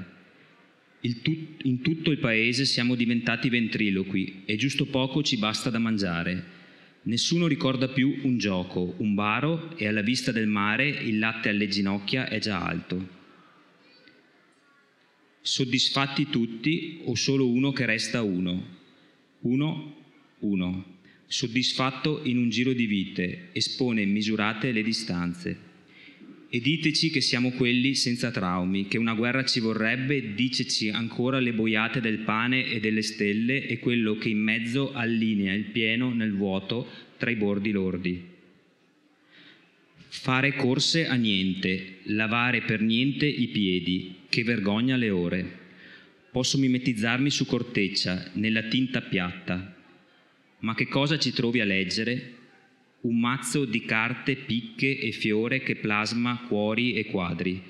Tut- 1.00 1.64
in 1.64 1.80
tutto 1.80 2.12
il 2.12 2.18
paese 2.18 2.66
siamo 2.66 2.96
diventati 2.96 3.48
ventriloqui 3.48 4.42
e 4.44 4.58
giusto 4.58 4.86
poco 4.86 5.24
ci 5.24 5.38
basta 5.38 5.70
da 5.70 5.80
mangiare 5.80 6.60
Nessuno 7.04 7.48
ricorda 7.48 7.88
più 7.88 8.20
un 8.24 8.38
gioco, 8.38 8.96
un 8.98 9.16
baro 9.16 9.76
e 9.78 9.88
alla 9.88 10.02
vista 10.02 10.32
del 10.32 10.48
mare 10.48 10.88
il 10.88 11.18
latte 11.18 11.50
alle 11.50 11.68
ginocchia 11.68 12.28
è 12.28 12.40
già 12.40 12.64
alto. 12.64 13.20
Soddisfatti 15.42 16.30
tutti 16.30 17.02
o 17.06 17.16
solo 17.16 17.50
uno 17.50 17.72
che 17.72 17.86
resta 17.86 18.22
uno? 18.22 18.78
Uno, 19.40 19.96
uno. 20.40 21.00
Soddisfatto 21.26 22.22
in 22.24 22.38
un 22.38 22.50
giro 22.50 22.74
di 22.74 22.86
vite, 22.86 23.50
espone 23.54 24.06
misurate 24.06 24.72
le 24.72 24.84
distanze 24.84 25.70
e 26.54 26.60
diteci 26.60 27.10
che 27.10 27.22
siamo 27.22 27.52
quelli 27.52 27.96
senza 27.96 28.30
traumi, 28.30 28.88
che 28.90 28.98
una 28.98 29.14
guerra 29.14 29.46
ci 29.46 29.62
vorrebbe, 29.62 30.34
diceci 30.34 30.90
ancora 30.90 31.40
le 31.40 31.54
boiate 31.54 32.02
del 32.02 32.20
pane 32.20 32.66
e 32.66 32.82
delle 32.82 33.04
stelle 33.04 33.66
e 33.66 33.80
quello 33.80 34.18
che 34.18 34.28
in 34.28 34.40
mezzo 34.40 34.92
allinea 34.92 35.54
il 35.54 35.64
pieno 35.64 36.14
nel 36.14 36.34
vuoto 36.34 36.86
tra 37.18 37.30
i 37.30 37.38
bordi 37.38 37.72
lordi. 37.72 38.22
Fare 40.10 40.54
corse 40.56 41.08
a 41.08 41.14
niente, 41.14 42.00
lavare 42.04 42.64
per 42.64 42.82
niente 42.82 43.26
i 43.26 43.48
piedi, 43.48 44.16
che 44.28 44.44
vergogna 44.44 44.98
le 44.98 45.10
ore. 45.10 45.60
Posso 46.34 46.58
mimetizzarmi 46.58 47.30
su 47.30 47.46
corteccia, 47.46 48.32
nella 48.34 48.64
tinta 48.64 49.00
piatta, 49.00 49.74
ma 50.60 50.76
che 50.76 50.90
cosa 50.90 51.18
ci 51.18 51.32
trovi 51.32 51.62
a 51.62 51.66
leggere? 51.66 52.40
Un 53.02 53.20
mazzo 53.20 53.66
di 53.66 53.84
carte, 53.84 54.36
picche 54.36 55.00
e 55.00 55.12
fiore 55.12 55.62
che 55.62 55.76
plasma 55.76 56.46
cuori 56.48 56.94
e 56.94 57.06
quadri. 57.06 57.62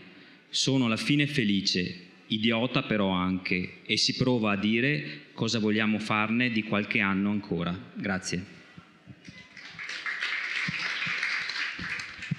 Sono 0.49 0.87
la 0.87 0.97
fine 0.97 1.27
felice, 1.27 2.07
idiota 2.27 2.83
però 2.83 3.09
anche, 3.09 3.77
e 3.85 3.97
si 3.97 4.15
prova 4.15 4.51
a 4.51 4.57
dire 4.57 5.27
cosa 5.33 5.59
vogliamo 5.59 5.99
farne 5.99 6.51
di 6.51 6.63
qualche 6.63 6.99
anno 6.99 7.29
ancora. 7.29 7.77
Grazie. 7.93 8.59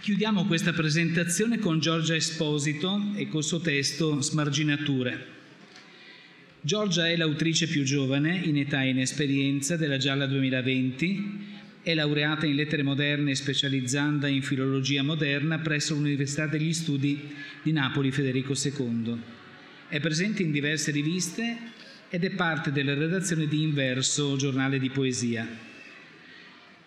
Chiudiamo 0.01 0.47
questa 0.47 0.73
presentazione 0.73 1.59
con 1.59 1.79
Giorgia 1.79 2.17
Esposito 2.17 3.13
e 3.15 3.29
col 3.29 3.45
suo 3.45 3.61
testo 3.61 4.21
Smarginature. 4.21 5.31
Giorgia 6.61 7.09
è 7.09 7.17
l'autrice 7.17 7.67
più 7.69 7.85
giovane, 7.85 8.37
in 8.45 8.59
età 8.59 8.83
e 8.83 8.89
in 8.89 8.99
esperienza, 8.99 9.77
della 9.77 9.97
Gialla 9.97 10.27
2020 10.27 11.52
è 11.83 11.95
laureata 11.95 12.47
in 12.47 12.55
lettere 12.55 12.85
moderne 12.85 13.33
e 13.33 13.35
specializzanda 13.35 14.29
in 14.29 14.42
filologia 14.42 15.03
moderna 15.03 15.59
presso 15.59 15.95
l'Università 15.95 16.47
degli 16.47 16.73
Studi 16.73 17.29
di 17.61 17.73
Napoli 17.73 18.12
Federico 18.12 18.55
II. 18.55 19.21
È 19.88 19.99
presente 19.99 20.42
in 20.42 20.53
diverse 20.53 20.92
riviste 20.92 21.57
ed 22.09 22.23
è 22.23 22.31
parte 22.31 22.71
della 22.71 22.95
redazione 22.95 23.49
di 23.49 23.62
Inverso, 23.62 24.37
giornale 24.37 24.79
di 24.79 24.90
poesia. 24.90 25.47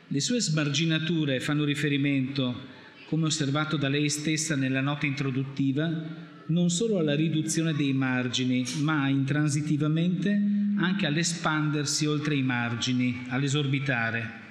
Le 0.07 0.19
sue 0.21 0.39
smarginature 0.39 1.41
fanno 1.41 1.65
riferimento, 1.65 2.73
come 3.07 3.25
osservato 3.25 3.75
da 3.75 3.89
lei 3.89 4.09
stessa 4.09 4.55
nella 4.55 4.81
nota 4.81 5.05
introduttiva, 5.05 6.33
non 6.47 6.69
solo 6.69 6.99
alla 6.99 7.15
riduzione 7.15 7.73
dei 7.73 7.91
margini, 7.91 8.63
ma 8.77 9.09
intransitivamente 9.09 10.41
anche 10.77 11.05
all'espandersi 11.05 12.05
oltre 12.05 12.35
i 12.35 12.43
margini, 12.43 13.25
all'esorbitare 13.27 14.43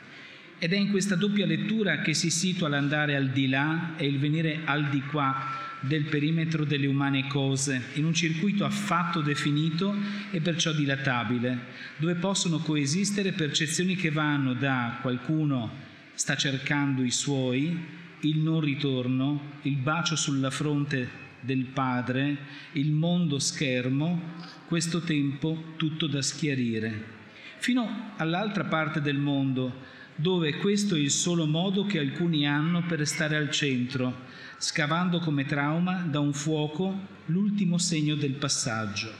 ed 0.59 0.73
è 0.73 0.77
in 0.77 0.90
questa 0.90 1.14
doppia 1.14 1.47
lettura 1.47 2.01
che 2.01 2.14
si 2.14 2.31
situa 2.31 2.69
l'andare 2.69 3.17
al 3.17 3.29
di 3.29 3.49
là 3.49 3.95
e 3.97 4.07
il 4.07 4.19
venire 4.19 4.61
al 4.64 4.88
di 4.88 5.01
qua 5.03 5.62
del 5.81 6.05
perimetro 6.05 6.64
delle 6.64 6.87
umane 6.87 7.27
cose, 7.27 7.90
in 7.95 8.07
un 8.07 8.14
circuito 8.14 8.64
affatto 8.64 9.21
definito 9.21 9.95
e 10.31 10.40
perciò 10.40 10.73
dilatabile, 10.73 11.59
dove 11.99 12.14
possono 12.14 12.59
coesistere 12.59 13.33
percezioni 13.33 13.95
che 13.95 14.11
vanno 14.11 14.55
da 14.55 14.99
qualcuno 15.03 15.83
sta 16.14 16.37
cercando 16.37 17.03
i 17.03 17.11
suoi, 17.11 17.77
il 18.21 18.38
non 18.38 18.61
ritorno, 18.61 19.59
il 19.62 19.77
bacio 19.77 20.17
sulla 20.17 20.51
fronte 20.51 21.23
del 21.40 21.65
padre, 21.65 22.37
il 22.73 22.90
mondo 22.90 23.38
schermo, 23.38 24.33
questo 24.67 25.00
tempo 25.00 25.75
tutto 25.77 26.07
da 26.07 26.23
schiarire, 26.23 27.13
fino 27.59 28.13
all'altra 28.17 28.65
parte 28.65 29.02
del 29.02 29.19
mondo, 29.19 29.92
dove 30.17 30.56
questo 30.56 30.94
è 30.94 30.98
il 30.98 31.10
solo 31.10 31.46
modo 31.46 31.85
che 31.87 31.98
alcuni 31.98 32.46
hanno 32.46 32.85
per 32.87 32.98
restare 32.98 33.37
al 33.37 33.50
centro, 33.50 34.23
scavando 34.58 35.19
come 35.19 35.44
trauma 35.44 36.06
da 36.08 36.21
un 36.21 36.33
fuoco 36.33 37.12
l'ultimo 37.27 37.79
segno 37.79 38.15
del 38.15 38.35
passaggio. 38.35 39.12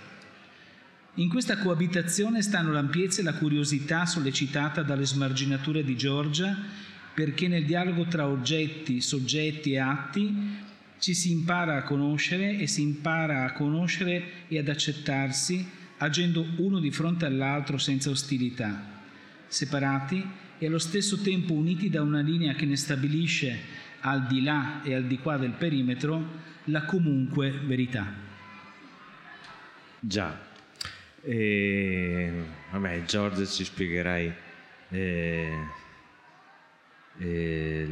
In 1.15 1.29
questa 1.29 1.59
coabitazione 1.59 2.43
stanno 2.43 2.73
l'ampiezza 2.73 3.21
e 3.21 3.25
la 3.25 3.35
curiosità 3.35 4.07
sollecitata 4.07 4.83
dalle 4.83 5.07
smarginature 5.07 5.85
di 5.85 5.97
Giorgia, 5.97 6.57
perché 7.15 7.47
nel 7.47 7.65
dialogo 7.65 8.07
tra 8.07 8.27
oggetti, 8.27 9.01
soggetti 9.01 9.73
e 9.73 9.79
atti 9.79 10.37
ci 10.99 11.15
si 11.15 11.31
impara 11.31 11.77
a 11.77 11.83
conoscere 11.83 12.59
e 12.59 12.67
si 12.67 12.83
impara 12.83 13.45
a 13.45 13.53
conoscere 13.53 14.47
e 14.49 14.59
ad 14.59 14.69
accettarsi, 14.69 15.69
agendo 15.99 16.45
uno 16.57 16.81
di 16.81 16.91
fronte 16.91 17.27
all'altro 17.27 17.79
senza 17.79 18.11
ostilità 18.11 18.93
separati 19.55 20.27
e 20.59 20.67
allo 20.67 20.79
stesso 20.79 21.21
tempo 21.21 21.53
uniti 21.53 21.91
da 21.91 22.03
una 22.03 22.21
linea 22.21 22.55
che 22.55 22.67
ne 22.67 22.77
stabilisce 22.77 23.83
al 24.01 24.27
di 24.27 24.43
là 24.43 24.83
e 24.83 24.95
al 24.95 25.05
di 25.05 25.19
qua 25.19 25.37
del 25.37 25.53
perimetro 25.53 26.53
la 26.65 26.85
comunque 26.85 27.51
verità. 27.51 28.13
Già, 29.99 30.39
e, 31.23 32.33
vabbè, 32.71 33.05
Giorgio 33.05 33.47
ci 33.47 33.65
spiegherai 33.65 34.33
eh, 34.91 35.59
eh, 37.19 37.87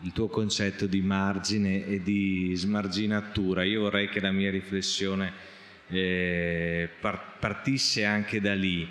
il 0.00 0.12
tuo 0.12 0.28
concetto 0.28 0.86
di 0.86 1.00
margine 1.00 1.86
e 1.86 2.02
di 2.02 2.52
smarginatura. 2.54 3.64
Io 3.64 3.82
vorrei 3.82 4.08
che 4.08 4.20
la 4.20 4.32
mia 4.32 4.50
riflessione 4.50 5.32
eh, 5.88 6.88
partisse 7.00 8.04
anche 8.04 8.40
da 8.40 8.54
lì, 8.54 8.86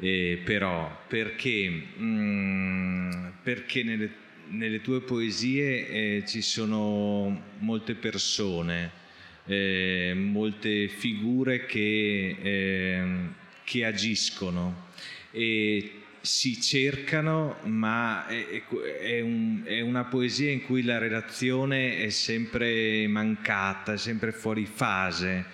eh, 0.00 0.40
però, 0.44 1.04
perché, 1.08 1.68
mh, 1.68 2.04
mm, 2.04 3.26
perché 3.42 3.82
nelle, 3.82 4.10
nelle, 4.48 4.80
tue 4.80 5.00
poesie 5.00 5.88
eh, 5.88 6.24
ci 6.26 6.40
sono 6.40 7.42
molte 7.58 7.94
persone, 7.94 8.90
eh, 9.46 10.12
molte 10.14 10.88
figure 10.88 11.66
che, 11.66 12.36
ehm, 12.40 13.34
che 13.64 13.84
agiscono 13.84 14.86
e 15.30 15.92
si 16.20 16.60
cercano, 16.60 17.56
ma 17.64 18.26
è, 18.26 18.62
è, 19.00 19.20
un, 19.20 19.62
è, 19.64 19.80
una 19.80 20.04
poesia 20.04 20.50
in 20.50 20.62
cui 20.62 20.82
la 20.82 20.98
relazione 20.98 21.98
è 21.98 22.10
sempre 22.10 23.06
mancata, 23.08 23.94
è 23.94 23.96
sempre 23.98 24.32
fuori 24.32 24.66
fase, 24.66 25.44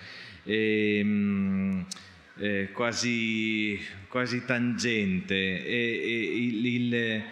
è, 0.43 1.01
è 2.37 2.69
quasi, 2.71 3.79
quasi, 4.07 4.43
tangente. 4.45 5.35
il, 5.35 6.65
il, 6.65 7.23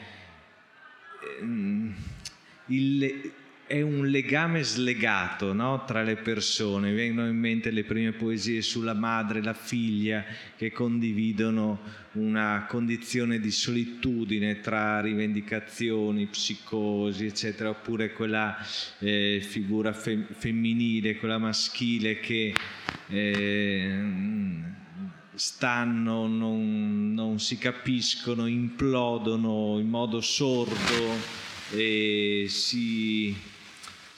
il 2.68 3.32
è 3.66 3.82
un 3.82 4.06
legame 4.08 4.62
slegato 4.62 5.54
no? 5.54 5.84
tra 5.86 6.04
le 6.04 6.18
persone. 6.18 6.92
Mi 6.92 6.96
vengono 6.96 7.28
in 7.28 7.38
mente 7.38 7.72
le 7.72 7.84
prime 7.84 8.12
poesie 8.12 8.62
sulla 8.62 8.94
madre 8.94 9.40
e 9.40 9.42
la 9.42 9.56
figlia 9.56 10.24
che 10.56 10.72
condividono 10.72 11.80
una 12.14 12.66
condizione 12.68 13.40
di 13.40 13.50
solitudine 13.50 14.60
tra 14.60 15.02
rivendicazioni, 15.02 16.28
psicosi, 16.28 17.26
eccetera, 17.26 17.70
oppure 17.70 18.14
quella 18.14 18.58
eh, 19.00 19.40
figura 19.42 19.92
fem- 19.94 20.32
femminile, 20.32 21.16
quella 21.16 21.40
maschile 21.40 22.20
che 22.20 22.54
eh, 23.08 24.00
stanno, 25.36 26.28
non, 26.28 27.14
non 27.14 27.40
si 27.40 27.58
capiscono, 27.58 28.48
implodono 28.48 29.80
in 29.80 29.90
modo 29.90 30.22
sordo 30.22 31.42
e 31.72 32.46
si 32.50 33.36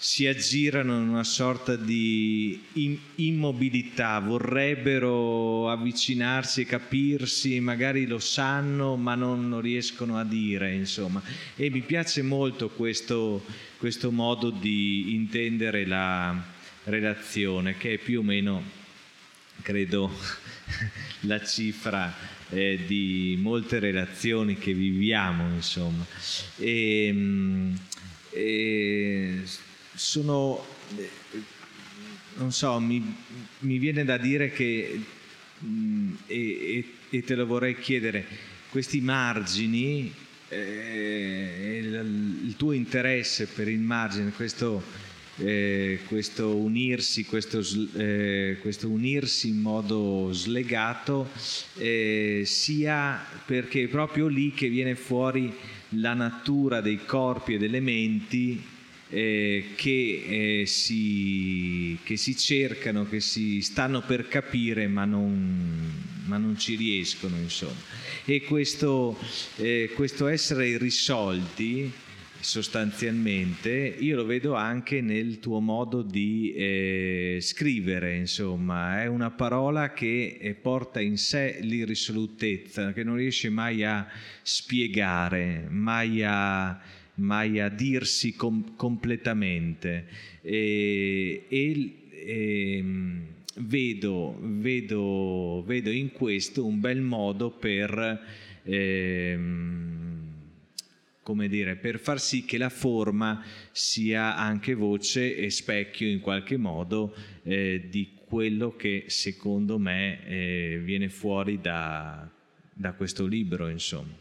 si 0.05 0.27
aggirano 0.27 1.01
in 1.01 1.07
una 1.07 1.23
sorta 1.23 1.75
di 1.75 2.61
immobilità, 3.15 4.19
vorrebbero 4.19 5.67
avvicinarsi 5.71 6.61
e 6.61 6.65
capirsi, 6.65 7.59
magari 7.59 8.05
lo 8.05 8.19
sanno 8.19 8.97
ma 8.97 9.15
non, 9.15 9.49
non 9.49 9.61
riescono 9.61 10.19
a 10.19 10.23
dire, 10.23 10.75
insomma. 10.75 11.23
E 11.55 11.71
mi 11.71 11.81
piace 11.81 12.21
molto 12.21 12.69
questo, 12.69 13.43
questo 13.79 14.11
modo 14.11 14.51
di 14.51 15.15
intendere 15.15 15.87
la 15.87 16.39
relazione, 16.83 17.75
che 17.75 17.93
è 17.93 17.97
più 17.97 18.19
o 18.19 18.23
meno, 18.23 18.61
credo, 19.61 20.11
la 21.21 21.43
cifra 21.43 22.13
eh, 22.49 22.79
di 22.85 23.37
molte 23.39 23.79
relazioni 23.79 24.57
che 24.57 24.73
viviamo, 24.73 25.53
insomma. 25.53 26.05
E, 26.57 27.07
ehm, 27.07 27.79
e 28.31 29.41
sono, 29.93 30.65
eh, 30.97 31.09
non 32.35 32.51
so, 32.51 32.79
mi, 32.79 33.15
mi, 33.59 33.77
viene 33.77 34.03
da 34.03 34.17
dire 34.17 34.51
che, 34.51 35.01
mm, 35.63 36.13
e, 36.27 36.93
e, 37.09 37.23
te 37.23 37.35
lo 37.35 37.45
vorrei 37.45 37.79
chiedere, 37.79 38.25
questi 38.69 38.99
margini, 38.99 40.13
eh, 40.49 41.79
il, 41.81 42.41
il, 42.45 42.55
tuo 42.57 42.73
interesse 42.73 43.47
per 43.47 43.69
il 43.69 43.79
margine, 43.79 44.31
questo, 44.31 44.83
eh, 45.37 45.99
questo 46.07 46.55
unirsi, 46.55 47.25
questo, 47.25 47.61
eh, 47.95 48.57
questo, 48.61 48.89
unirsi 48.89 49.49
in 49.49 49.59
modo 49.59 50.31
slegato, 50.31 51.29
eh, 51.77 52.43
sia 52.45 53.23
perché 53.45 53.83
è 53.83 53.87
proprio 53.87 54.27
lì 54.27 54.51
che 54.51 54.69
viene 54.69 54.95
fuori 54.95 55.53
la 55.89 56.13
natura 56.13 56.81
dei 56.81 57.05
corpi 57.05 57.55
e 57.55 57.57
delle 57.57 57.79
menti 57.79 58.61
eh, 59.09 59.71
che, 59.75 60.61
eh, 60.61 60.65
si, 60.65 61.97
che, 62.03 62.17
si, 62.17 62.35
cercano, 62.37 63.07
che 63.07 63.19
si 63.19 63.61
stanno 63.61 64.01
per 64.01 64.27
capire 64.27 64.87
ma 64.87 65.05
non, 65.05 65.91
ma 66.25 66.37
non 66.37 66.57
ci 66.57 66.75
riescono 66.75 67.35
insomma. 67.37 67.93
E 68.25 68.41
questo, 68.41 69.17
eh, 69.57 69.91
questo 69.93 70.27
essere 70.27 70.69
irrisolti 70.69 71.91
sostanzialmente 72.45 73.71
io 73.71 74.15
lo 74.15 74.25
vedo 74.25 74.53
anche 74.53 75.01
nel 75.01 75.39
tuo 75.39 75.59
modo 75.59 76.01
di 76.01 76.53
eh, 76.53 77.37
scrivere 77.41 78.15
insomma 78.15 79.01
è 79.01 79.07
una 79.07 79.31
parola 79.31 79.93
che 79.93 80.37
eh, 80.39 80.53
porta 80.53 81.01
in 81.01 81.17
sé 81.17 81.57
l'irrisolutezza 81.61 82.93
che 82.93 83.03
non 83.03 83.15
riesce 83.15 83.49
mai 83.49 83.83
a 83.83 84.07
spiegare 84.41 85.65
mai 85.69 86.23
a 86.23 86.79
mai 87.15 87.59
a 87.59 87.69
dirsi 87.69 88.35
com- 88.35 88.75
completamente. 88.75 90.05
E, 90.41 91.45
e, 91.47 91.95
e 92.09 92.77
ehm, 92.77 93.21
vedo, 93.57 94.37
vedo, 94.41 95.63
vedo, 95.65 95.91
in 95.91 96.11
questo 96.11 96.65
un 96.65 96.79
bel 96.79 97.01
modo 97.01 97.51
per, 97.51 98.21
ehm, 98.63 100.34
come 101.25 101.47
dire, 101.47 101.75
per 101.75 101.97
far 101.97 102.19
sì 102.19 102.45
che 102.45 102.59
la 102.59 102.69
forma 102.69 103.41
sia 103.71 104.35
anche 104.35 104.75
voce 104.75 105.35
e 105.35 105.49
specchio 105.49 106.07
in 106.07 106.19
qualche 106.19 106.55
modo 106.55 107.15
eh, 107.41 107.87
di 107.89 108.19
quello 108.27 108.75
che 108.75 109.05
secondo 109.07 109.79
me 109.79 110.23
eh, 110.27 110.79
viene 110.83 111.09
fuori 111.09 111.59
da, 111.59 112.29
da 112.71 112.93
questo 112.93 113.25
libro, 113.25 113.69
insomma. 113.69 114.13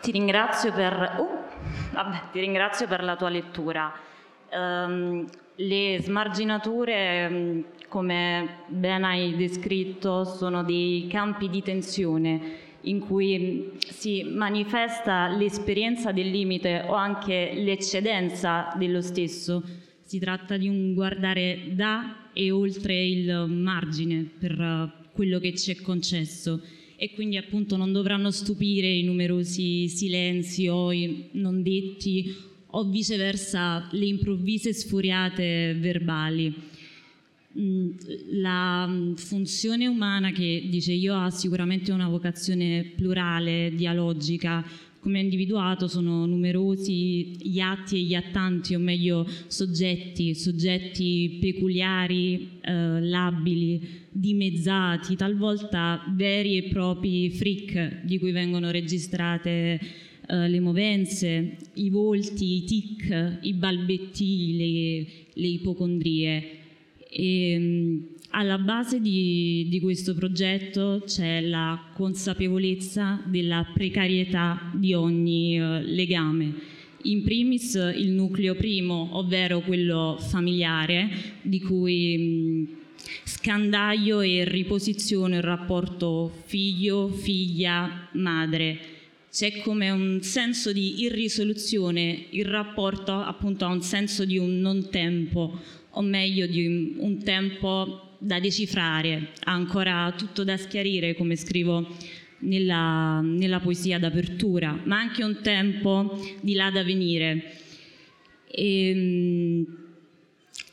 Ti 0.00 0.10
ringrazio 0.10 0.72
per, 0.72 1.16
uh, 1.18 1.92
vabbè, 1.92 2.30
ti 2.32 2.40
ringrazio 2.40 2.86
per 2.86 3.04
la 3.04 3.16
tua 3.16 3.28
lettura. 3.28 3.92
Um, 4.50 5.26
le 5.56 5.98
smarginature, 6.00 7.28
mm, 7.28 7.60
come 7.88 8.64
ben 8.68 9.04
hai 9.04 9.36
descritto, 9.36 10.24
sono 10.24 10.64
dei 10.64 11.08
campi 11.10 11.50
di 11.50 11.60
tensione 11.60 12.67
in 12.88 13.00
cui 13.00 13.70
si 13.78 14.22
manifesta 14.24 15.28
l'esperienza 15.28 16.12
del 16.12 16.30
limite 16.30 16.84
o 16.86 16.94
anche 16.94 17.52
l'eccedenza 17.54 18.72
dello 18.76 19.00
stesso. 19.00 19.62
Si 20.02 20.18
tratta 20.18 20.56
di 20.56 20.68
un 20.68 20.94
guardare 20.94 21.72
da 21.72 22.30
e 22.32 22.50
oltre 22.50 23.04
il 23.04 23.46
margine 23.48 24.28
per 24.38 24.52
eh, 24.52 24.92
quello 25.12 25.38
che 25.38 25.54
ci 25.54 25.72
è 25.72 25.76
concesso 25.80 26.62
e 26.96 27.12
quindi 27.12 27.36
appunto 27.36 27.76
non 27.76 27.92
dovranno 27.92 28.30
stupire 28.30 28.88
i 28.88 29.02
numerosi 29.02 29.88
silenzi 29.88 30.66
o 30.68 30.90
i 30.90 31.28
non 31.32 31.62
detti 31.62 32.34
o 32.70 32.84
viceversa 32.84 33.88
le 33.92 34.06
improvvise 34.06 34.72
sfuriate 34.72 35.76
verbali. 35.78 36.54
Mm, 37.60 37.90
la 38.40 38.88
funzione 39.16 39.88
umana 39.88 40.30
che 40.30 40.68
dice 40.70 40.92
io 40.92 41.16
ha 41.16 41.28
sicuramente 41.30 41.90
una 41.90 42.08
vocazione 42.08 42.92
plurale, 42.94 43.72
dialogica, 43.74 44.64
come 45.00 45.20
individuato 45.20 45.88
sono 45.88 46.24
numerosi 46.26 47.36
gli 47.40 47.58
atti 47.58 47.96
e 47.96 48.00
gli 48.00 48.14
attanti, 48.14 48.74
o 48.74 48.78
meglio 48.78 49.26
soggetti, 49.46 50.34
soggetti 50.34 51.38
peculiari, 51.40 52.60
eh, 52.60 53.00
labili, 53.00 54.06
dimezzati, 54.10 55.16
talvolta 55.16 56.04
veri 56.14 56.58
e 56.58 56.68
propri 56.68 57.30
freak 57.30 58.04
di 58.04 58.18
cui 58.18 58.30
vengono 58.30 58.70
registrate 58.70 59.80
eh, 60.28 60.48
le 60.48 60.60
movenze, 60.60 61.56
i 61.74 61.90
volti, 61.90 62.56
i 62.56 62.64
tic, 62.64 63.38
i 63.42 63.54
balbetti, 63.54 64.56
le, 64.56 65.06
le 65.32 65.46
ipocondrie. 65.46 66.66
E, 67.10 67.52
ehm, 67.52 68.06
alla 68.30 68.58
base 68.58 69.00
di, 69.00 69.68
di, 69.70 69.80
questo 69.80 70.14
progetto 70.14 71.02
c'è 71.06 71.40
la 71.40 71.82
consapevolezza 71.94 73.22
della 73.24 73.66
precarietà 73.72 74.70
di 74.74 74.92
ogni 74.92 75.58
uh, 75.58 75.80
legame. 75.82 76.76
In 77.04 77.22
primis 77.22 77.72
il 77.74 78.10
nucleo 78.10 78.54
primo, 78.54 79.08
ovvero 79.12 79.60
quello 79.60 80.18
familiare, 80.20 81.08
di 81.40 81.58
cui 81.60 82.18
mh, 82.18 82.68
scandaglio 83.24 84.20
e 84.20 84.44
riposiziono 84.44 85.36
il 85.36 85.42
rapporto 85.42 86.30
figlio-figlia-madre. 86.44 88.96
C'è 89.30 89.60
come 89.60 89.90
un 89.90 90.20
senso 90.22 90.72
di 90.72 91.02
irrisoluzione, 91.02 92.24
il 92.30 92.46
rapporto 92.46 93.12
appunto 93.12 93.64
ha 93.64 93.68
un 93.68 93.82
senso 93.82 94.24
di 94.24 94.36
un 94.36 94.58
non 94.58 94.90
tempo, 94.90 95.60
o 95.98 96.02
meglio 96.02 96.46
di 96.46 96.94
un 96.96 97.22
tempo 97.22 98.16
da 98.18 98.38
decifrare, 98.38 99.32
ancora 99.44 100.14
tutto 100.16 100.44
da 100.44 100.56
schiarire, 100.56 101.14
come 101.14 101.34
scrivo 101.36 101.96
nella, 102.40 103.20
nella 103.20 103.58
poesia 103.58 103.98
d'apertura, 103.98 104.80
ma 104.84 104.98
anche 104.98 105.24
un 105.24 105.40
tempo 105.42 106.24
di 106.40 106.54
là 106.54 106.70
da 106.70 106.84
venire. 106.84 107.52
E, 108.50 108.88
ehm, 108.88 109.66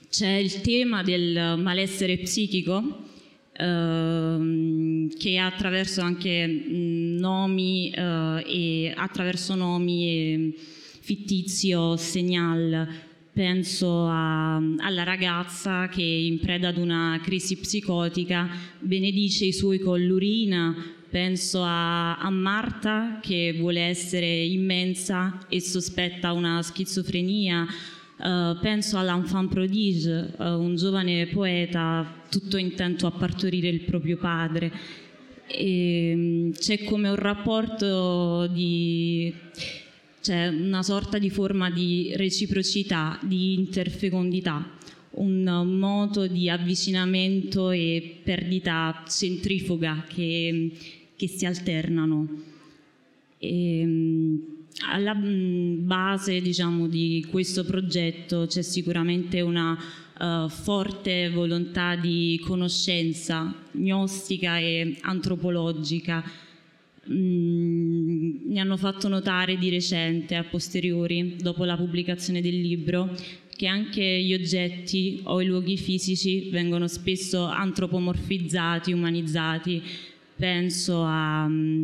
c'è 0.10 0.36
il 0.36 0.62
tema 0.62 1.04
del 1.04 1.60
malessere 1.60 2.18
psichico 2.20 3.04
ehm, 3.52 5.10
che 5.18 5.38
attraverso 5.38 6.02
anche 6.02 6.46
nomi 6.48 7.90
eh, 7.90 8.44
e 8.46 8.94
attraverso 8.96 9.56
nomi 9.56 10.08
e 10.08 10.54
fittizio 11.02 11.98
segnal 11.98 13.05
penso 13.36 14.08
a, 14.08 14.56
alla 14.56 15.04
ragazza 15.04 15.90
che 15.90 16.02
in 16.02 16.40
preda 16.40 16.70
ad 16.70 16.78
una 16.78 17.20
crisi 17.22 17.58
psicotica. 17.58 18.48
Benedice 18.80 19.44
i 19.44 19.52
suoi 19.52 19.78
con 19.80 20.02
l'urina, 20.02 20.74
penso 21.10 21.62
a, 21.62 22.16
a, 22.16 22.30
Marta 22.30 23.20
che 23.22 23.54
vuole 23.60 23.82
essere 23.82 24.26
immensa 24.26 25.38
e 25.50 25.60
sospetta 25.60 26.32
una 26.32 26.62
schizofrenia, 26.62 27.64
uh, 27.64 28.58
penso 28.62 28.98
all'enfant 28.98 29.50
prodige, 29.52 30.34
uh, 30.38 30.44
un 30.46 30.78
giovane 30.78 31.28
poeta 31.28 32.24
tutto 32.30 32.56
intento 32.56 33.06
a 33.06 33.12
partorire 33.12 33.68
il 33.68 33.82
proprio 33.82 34.16
padre. 34.16 34.72
E, 35.48 36.14
um, 36.16 36.52
c'è 36.54 36.86
come 36.86 37.10
un 37.10 37.16
rapporto 37.18 38.48
di 38.48 39.34
c'è 40.26 40.48
una 40.48 40.82
sorta 40.82 41.20
di 41.20 41.30
forma 41.30 41.70
di 41.70 42.12
reciprocità, 42.16 43.20
di 43.22 43.54
interfecondità, 43.54 44.72
un 45.12 45.44
modo 45.78 46.26
di 46.26 46.50
avvicinamento 46.50 47.70
e 47.70 48.22
perdita 48.24 49.04
centrifuga 49.08 50.04
che, 50.08 50.72
che 51.16 51.28
si 51.28 51.46
alternano. 51.46 52.28
E, 53.38 53.80
ehm, 53.80 54.42
alla 54.90 55.14
mm, 55.14 55.86
base 55.86 56.42
diciamo, 56.42 56.88
di 56.88 57.28
questo 57.30 57.64
progetto 57.64 58.48
c'è 58.48 58.64
sicuramente 58.64 59.42
una 59.42 59.78
uh, 60.20 60.50
forte 60.50 61.30
volontà 61.30 61.96
di 61.96 62.42
conoscenza 62.44 63.54
gnostica 63.74 64.58
e 64.58 64.98
antropologica 65.02 66.24
Mm, 67.12 68.48
mi 68.48 68.60
hanno 68.60 68.78
fatto 68.78 69.08
notare 69.08 69.58
di 69.58 69.70
recente, 69.70 70.36
a 70.36 70.44
posteriori, 70.44 71.36
dopo 71.40 71.64
la 71.64 71.78
pubblicazione 71.78 72.42
del 72.42 72.60
libro, 72.60 73.16
che 73.56 73.68
anche 73.68 74.04
gli 74.24 74.34
oggetti 74.34 75.22
o 75.24 75.40
i 75.42 75.46
luoghi 75.46 75.78
fisici 75.78 76.50
vengono 76.50 76.88
spesso 76.88 77.44
antropomorfizzati, 77.46 78.92
umanizzati. 78.92 79.82
Penso 80.36 81.04
a, 81.04 81.48
mm, 81.48 81.84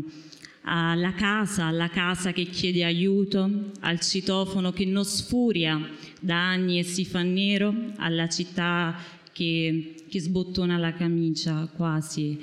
alla 0.63 1.13
casa, 1.13 1.65
alla 1.65 1.89
casa 1.89 2.33
che 2.33 2.45
chiede 2.45 2.83
aiuto, 2.83 3.71
al 3.81 3.99
citofono 3.99 4.71
che 4.71 4.85
non 4.85 5.05
sfuria 5.05 5.79
da 6.19 6.49
anni 6.49 6.79
e 6.79 6.83
si 6.83 7.05
fa 7.05 7.21
nero, 7.21 7.73
alla 7.97 8.27
città 8.27 8.97
che, 9.31 9.93
che 10.09 10.19
sbottona 10.19 10.77
la 10.77 10.93
camicia 10.93 11.71
quasi 11.73 12.37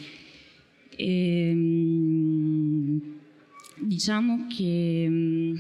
e, 0.99 1.51
ehm, 1.51 2.48
diciamo 3.81 4.47
che 4.49 5.07
mm, 5.09 5.57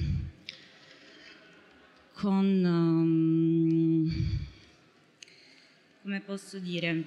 con, 2.14 2.64
um, 2.64 4.10
come 6.02 6.20
posso 6.20 6.58
dire, 6.58 7.04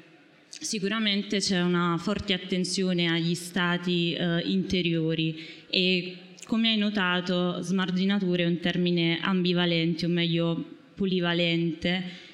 sicuramente 0.48 1.40
c'è 1.40 1.62
una 1.62 1.98
forte 1.98 2.34
attenzione 2.34 3.08
agli 3.10 3.36
stati 3.36 4.16
uh, 4.18 4.40
interiori 4.48 5.38
e 5.70 6.18
come 6.46 6.70
hai 6.70 6.78
notato 6.78 7.62
smarginatura 7.62 8.44
è 8.44 8.46
un 8.46 8.60
termine 8.60 9.20
ambivalente 9.22 10.06
o 10.06 10.10
meglio 10.10 10.80
polivalente 10.96 12.30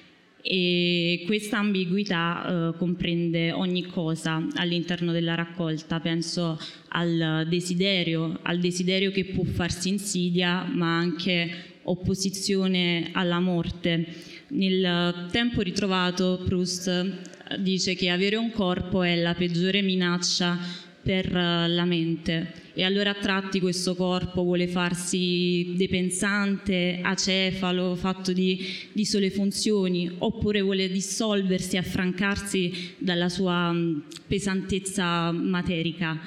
e 0.50 1.24
questa 1.26 1.58
ambiguità 1.58 2.72
eh, 2.72 2.78
comprende 2.78 3.52
ogni 3.52 3.86
cosa 3.86 4.48
all'interno 4.56 5.12
della 5.12 5.36
raccolta, 5.36 6.00
penso 6.00 6.58
al 6.90 7.46
desiderio, 7.50 8.40
al 8.44 8.60
desiderio 8.60 9.12
che 9.12 9.26
può 9.26 9.44
farsi 9.44 9.90
insidia, 9.90 10.64
ma 10.64 10.98
anche 10.98 11.80
opposizione 11.84 13.10
alla 13.12 13.42
morte. 13.42 14.06
Nel 14.50 15.28
tempo 15.32 15.62
ritrovato 15.62 16.42
Proust 16.46 17.58
dice 17.60 17.96
che 17.96 18.10
avere 18.10 18.38
un 18.38 18.52
corpo 18.52 19.04
è 19.04 19.18
la 19.18 19.34
peggiore 19.34 19.82
minaccia 19.82 20.86
per 21.08 21.34
eh, 21.34 21.68
la 21.70 21.86
mente 21.86 22.66
e 22.74 22.84
allora 22.84 23.12
a 23.12 23.16
tratti 23.16 23.62
questo 23.62 23.96
corpo 23.96 24.44
vuole 24.44 24.68
farsi 24.68 25.74
depensante, 25.78 27.00
acefalo, 27.02 27.96
fatto 27.96 28.34
di, 28.34 28.64
di 28.92 29.04
sole 29.04 29.32
funzioni, 29.32 30.12
oppure 30.20 30.62
vuole 30.62 30.88
dissolversi, 30.88 31.78
affrancarsi 31.78 32.94
dalla 33.00 33.30
sua 33.30 33.72
mm, 33.72 34.00
pesantezza 34.28 35.32
materica. 35.32 36.20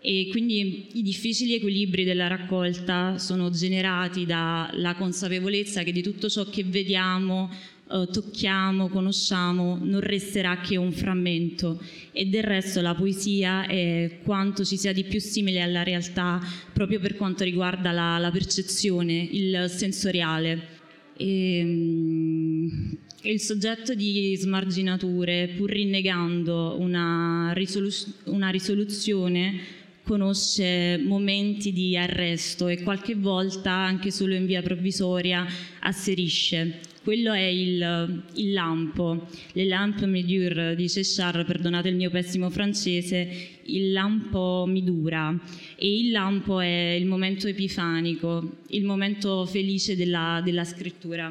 E 0.00 0.26
quindi 0.32 0.88
i 0.94 1.02
difficili 1.02 1.54
equilibri 1.54 2.02
della 2.02 2.26
raccolta 2.26 3.16
sono 3.18 3.50
generati 3.50 4.26
dalla 4.26 4.96
consapevolezza 4.96 5.84
che 5.84 5.92
di 5.92 6.02
tutto 6.02 6.28
ciò 6.28 6.44
che 6.46 6.64
vediamo 6.64 7.50
eh, 7.90 8.08
tocchiamo, 8.10 8.88
conosciamo, 8.88 9.78
non 9.82 10.00
resterà 10.00 10.58
che 10.60 10.76
un 10.76 10.90
frammento 10.90 11.82
e 12.12 12.24
del 12.26 12.42
resto 12.42 12.80
la 12.80 12.94
poesia 12.94 13.66
è 13.66 14.20
quanto 14.22 14.64
ci 14.64 14.78
sia 14.78 14.94
di 14.94 15.04
più 15.04 15.20
simile 15.20 15.60
alla 15.60 15.82
realtà 15.82 16.40
proprio 16.72 16.98
per 16.98 17.14
quanto 17.16 17.44
riguarda 17.44 17.92
la, 17.92 18.16
la 18.18 18.30
percezione, 18.30 19.28
il 19.30 19.66
sensoriale. 19.68 20.72
E, 21.16 21.62
um, 21.62 22.96
il 23.24 23.40
soggetto 23.40 23.94
di 23.94 24.36
smarginature, 24.36 25.52
pur 25.56 25.70
rinnegando 25.70 26.76
una, 26.78 27.52
risolu- 27.54 28.14
una 28.24 28.50
risoluzione, 28.50 29.60
conosce 30.02 30.98
momenti 31.02 31.72
di 31.72 31.96
arresto 31.96 32.68
e 32.68 32.82
qualche 32.82 33.14
volta, 33.14 33.72
anche 33.72 34.10
solo 34.10 34.34
in 34.34 34.44
via 34.44 34.60
provvisoria, 34.60 35.46
asserisce 35.80 36.92
quello 37.04 37.34
è 37.34 37.44
il, 37.44 38.22
il 38.36 38.52
lampo, 38.54 39.28
le 39.52 39.66
lampe 39.66 40.06
mi 40.06 40.24
dur, 40.24 40.74
dice 40.74 41.02
Char, 41.04 41.44
perdonate 41.44 41.90
il 41.90 41.96
mio 41.96 42.08
pessimo 42.08 42.48
francese, 42.48 43.58
il 43.64 43.92
lampo 43.92 44.64
mi 44.66 44.82
dura 44.82 45.38
e 45.76 45.98
il 45.98 46.10
lampo 46.10 46.60
è 46.60 46.96
il 46.98 47.04
momento 47.04 47.46
epifanico, 47.46 48.62
il 48.68 48.84
momento 48.84 49.44
felice 49.44 49.96
della, 49.96 50.40
della 50.42 50.64
scrittura. 50.64 51.30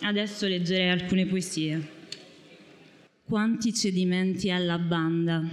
Adesso 0.00 0.48
leggerei 0.48 0.88
alcune 0.88 1.24
poesie. 1.26 1.88
Quanti 3.22 3.72
cedimenti 3.72 4.50
alla 4.50 4.78
banda, 4.78 5.48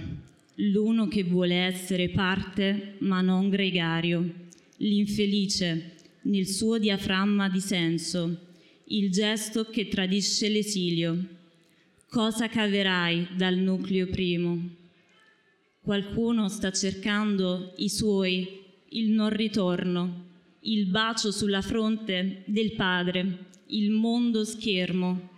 l'uno 0.56 1.06
che 1.06 1.22
vuole 1.22 1.54
essere 1.54 2.08
parte 2.08 2.94
ma 2.98 3.20
non 3.20 3.50
gregario, 3.50 4.28
l'infelice 4.78 5.92
nel 6.22 6.48
suo 6.48 6.78
diaframma 6.78 7.48
di 7.48 7.60
senso, 7.60 8.52
il 8.88 9.10
gesto 9.10 9.64
che 9.64 9.88
tradisce 9.88 10.48
l'esilio. 10.48 11.16
Cosa 12.06 12.48
caverai 12.48 13.28
dal 13.34 13.56
nucleo 13.56 14.06
primo? 14.08 14.58
Qualcuno 15.80 16.48
sta 16.48 16.70
cercando 16.70 17.72
i 17.78 17.88
suoi, 17.88 18.62
il 18.90 19.10
non 19.10 19.30
ritorno, 19.30 20.24
il 20.60 20.86
bacio 20.86 21.30
sulla 21.30 21.62
fronte 21.62 22.42
del 22.44 22.72
padre, 22.72 23.46
il 23.68 23.90
mondo 23.90 24.44
schermo, 24.44 25.30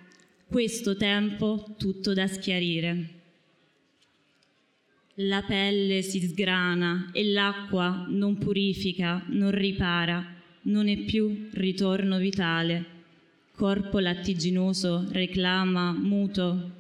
questo 0.49 0.97
tempo 0.97 1.75
tutto 1.79 2.13
da 2.13 2.27
schiarire. 2.27 3.11
La 5.21 5.43
pelle 5.43 6.03
si 6.03 6.21
sgrana 6.21 7.11
e 7.13 7.31
l'acqua 7.31 8.07
non 8.09 8.39
purifica, 8.39 9.25
non 9.29 9.53
ripara, 9.53 10.35
non 10.63 10.89
è 10.89 10.97
più 10.99 11.49
ritorno 11.53 12.19
vitale 12.19 12.95
corpo 13.57 13.99
lattiginoso, 14.01 15.07
reclama, 15.09 15.91
muto. 15.93 16.73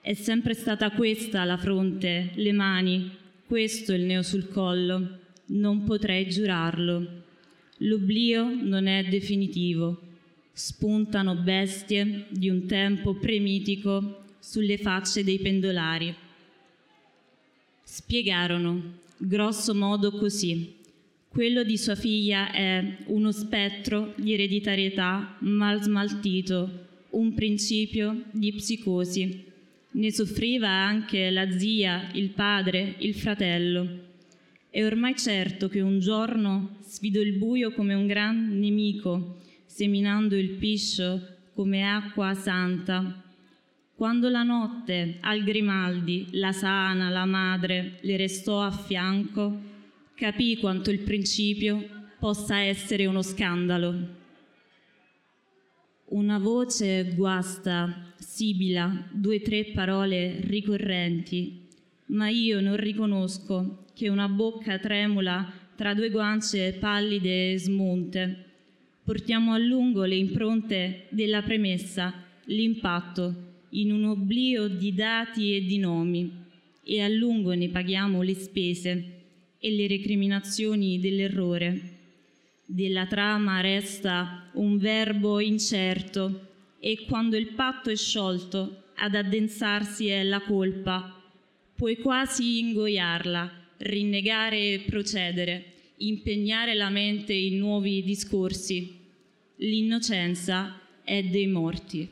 È 0.00 0.14
sempre 0.14 0.54
stata 0.54 0.92
questa 0.92 1.42
la 1.42 1.56
fronte, 1.56 2.30
le 2.34 2.52
mani, 2.52 3.10
questo 3.44 3.92
il 3.92 4.02
neo 4.02 4.22
sul 4.22 4.48
collo. 4.48 5.18
Non 5.46 5.82
potrei 5.82 6.28
giurarlo. 6.28 7.22
L'oblio 7.78 8.44
non 8.44 8.86
è 8.86 9.02
definitivo. 9.04 10.00
Spuntano 10.52 11.34
bestie 11.34 12.26
di 12.28 12.48
un 12.48 12.64
tempo 12.66 13.14
premitico 13.14 14.22
sulle 14.38 14.78
facce 14.78 15.24
dei 15.24 15.40
pendolari. 15.40 16.14
Spiegarono, 17.82 18.98
grosso 19.16 19.74
modo 19.74 20.12
così. 20.12 20.76
Quello 21.34 21.64
di 21.64 21.76
sua 21.76 21.96
figlia 21.96 22.52
è 22.52 22.98
uno 23.06 23.32
spettro 23.32 24.14
di 24.14 24.34
ereditarietà 24.34 25.34
mal 25.40 25.82
smaltito, 25.82 26.86
un 27.10 27.34
principio 27.34 28.26
di 28.30 28.52
psicosi. 28.52 29.44
Ne 29.90 30.12
soffriva 30.12 30.68
anche 30.68 31.30
la 31.30 31.50
zia, 31.50 32.08
il 32.12 32.28
padre, 32.28 32.94
il 32.98 33.16
fratello. 33.16 33.88
È 34.70 34.84
ormai 34.84 35.16
certo 35.16 35.68
che 35.68 35.80
un 35.80 35.98
giorno 35.98 36.76
sfidò 36.82 37.18
il 37.18 37.32
buio 37.32 37.72
come 37.72 37.94
un 37.94 38.06
gran 38.06 38.56
nemico, 38.56 39.40
seminando 39.66 40.36
il 40.36 40.50
piscio 40.50 41.20
come 41.52 41.82
acqua 41.82 42.32
santa. 42.34 43.24
Quando 43.92 44.28
la 44.28 44.44
notte 44.44 45.16
al 45.20 45.42
Grimaldi, 45.42 46.28
la 46.30 46.52
sana, 46.52 47.08
la 47.08 47.24
madre, 47.24 47.98
le 48.02 48.16
restò 48.16 48.62
a 48.62 48.70
fianco, 48.70 49.72
capì 50.16 50.56
quanto 50.58 50.90
il 50.90 51.00
principio 51.00 51.86
possa 52.18 52.58
essere 52.58 53.06
uno 53.06 53.22
scandalo. 53.22 54.22
Una 56.06 56.38
voce 56.38 57.12
guasta, 57.14 58.12
sibila, 58.16 59.08
due 59.10 59.36
o 59.36 59.40
tre 59.40 59.64
parole 59.66 60.40
ricorrenti, 60.42 61.66
ma 62.06 62.28
io 62.28 62.60
non 62.60 62.76
riconosco 62.76 63.86
che 63.92 64.08
una 64.08 64.28
bocca 64.28 64.78
tremula 64.78 65.52
tra 65.74 65.94
due 65.94 66.10
guance 66.10 66.74
pallide 66.74 67.52
e 67.52 67.58
smunte 67.58 68.44
portiamo 69.02 69.52
a 69.52 69.58
lungo 69.58 70.04
le 70.04 70.14
impronte 70.14 71.06
della 71.10 71.42
premessa, 71.42 72.14
l'impatto, 72.44 73.52
in 73.70 73.92
un 73.92 74.04
oblio 74.04 74.68
di 74.68 74.94
dati 74.94 75.56
e 75.56 75.64
di 75.64 75.78
nomi 75.78 76.32
e 76.82 77.00
a 77.02 77.08
lungo 77.08 77.52
ne 77.52 77.68
paghiamo 77.68 78.22
le 78.22 78.34
spese 78.34 79.13
e 79.64 79.70
le 79.70 79.86
recriminazioni 79.86 81.00
dell'errore. 81.00 81.92
Della 82.66 83.06
trama 83.06 83.62
resta 83.62 84.50
un 84.56 84.76
verbo 84.76 85.40
incerto 85.40 86.48
e 86.78 87.06
quando 87.08 87.38
il 87.38 87.54
patto 87.54 87.88
è 87.88 87.96
sciolto 87.96 88.82
ad 88.96 89.14
addensarsi 89.14 90.08
è 90.08 90.22
la 90.22 90.42
colpa. 90.42 91.18
Puoi 91.74 91.96
quasi 91.96 92.58
ingoiarla, 92.58 93.50
rinnegare 93.78 94.74
e 94.74 94.80
procedere 94.80 95.72
impegnare 95.96 96.74
la 96.74 96.90
mente 96.90 97.32
in 97.32 97.56
nuovi 97.56 98.02
discorsi. 98.02 98.98
L'innocenza 99.56 100.78
è 101.02 101.22
dei 101.22 101.46
morti. 101.46 102.06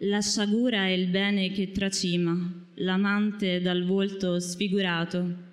La 0.00 0.20
sciagura 0.20 0.84
è 0.86 0.90
il 0.90 1.08
bene 1.08 1.52
che 1.52 1.72
tracima, 1.72 2.36
l'amante 2.74 3.62
dal 3.62 3.84
volto 3.84 4.38
sfigurato. 4.40 5.45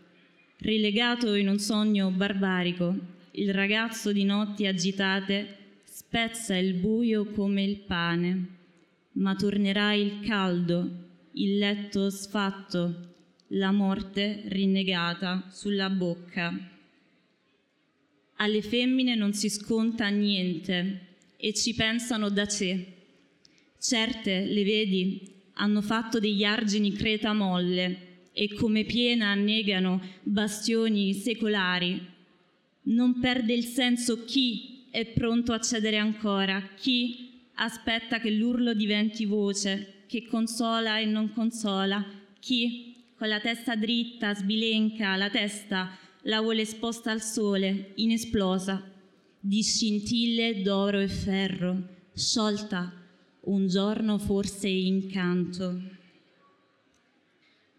Rilegato 0.64 1.34
in 1.34 1.50
un 1.50 1.60
sogno 1.60 2.10
barbarico, 2.10 2.96
il 3.32 3.54
ragazzo 3.54 4.14
di 4.14 4.24
notti 4.24 4.66
agitate 4.66 5.58
spezza 5.84 6.56
il 6.56 6.76
buio 6.76 7.26
come 7.26 7.64
il 7.64 7.80
pane, 7.80 8.48
ma 9.16 9.36
tornerà 9.36 9.94
il 9.94 10.22
caldo, 10.22 10.90
il 11.34 11.58
letto 11.58 12.10
sfatto, 12.10 13.16
la 13.48 13.72
morte 13.72 14.44
rinnegata 14.46 15.50
sulla 15.52 15.90
bocca. 15.90 16.58
Alle 18.38 18.62
femmine 18.62 19.16
non 19.16 19.34
si 19.34 19.50
sconta 19.50 20.08
niente 20.08 21.18
e 21.36 21.54
ci 21.54 21.74
pensano 21.76 22.30
da 22.30 22.48
sé. 22.48 22.86
Certe, 23.78 24.46
le 24.46 24.64
vedi, 24.64 25.30
hanno 25.56 25.82
fatto 25.82 26.20
degli 26.20 26.46
argini 26.46 26.94
creta 26.94 27.34
molle 27.34 28.12
e 28.34 28.54
come 28.54 28.84
piena 28.84 29.28
annegano 29.28 30.02
bastioni 30.24 31.14
secolari. 31.14 32.02
Non 32.84 33.20
perde 33.20 33.54
il 33.54 33.64
senso 33.64 34.26
chi 34.26 34.88
è 34.90 35.06
pronto 35.06 35.54
a 35.54 35.60
cedere 35.60 35.98
ancora, 35.98 36.62
chi 36.76 37.32
aspetta 37.56 38.20
che 38.20 38.32
l'urlo 38.32 38.74
diventi 38.74 39.26
voce, 39.26 40.04
che 40.08 40.26
consola 40.26 41.00
e 41.00 41.06
non 41.06 41.32
consola, 41.32 42.06
chi 42.40 42.96
con 43.16 43.28
la 43.28 43.40
testa 43.40 43.76
dritta, 43.76 44.34
sbilenca, 44.34 45.16
la 45.16 45.30
testa 45.30 45.98
la 46.24 46.42
vuole 46.42 46.62
esposta 46.62 47.12
al 47.12 47.22
sole, 47.22 47.94
inesplosa, 47.96 48.92
di 49.40 49.62
scintille 49.62 50.62
d'oro 50.62 51.00
e 51.00 51.08
ferro, 51.08 51.88
sciolta 52.14 52.94
un 53.42 53.68
giorno 53.68 54.18
forse 54.18 54.68
in 54.68 55.10
canto. 55.10 55.93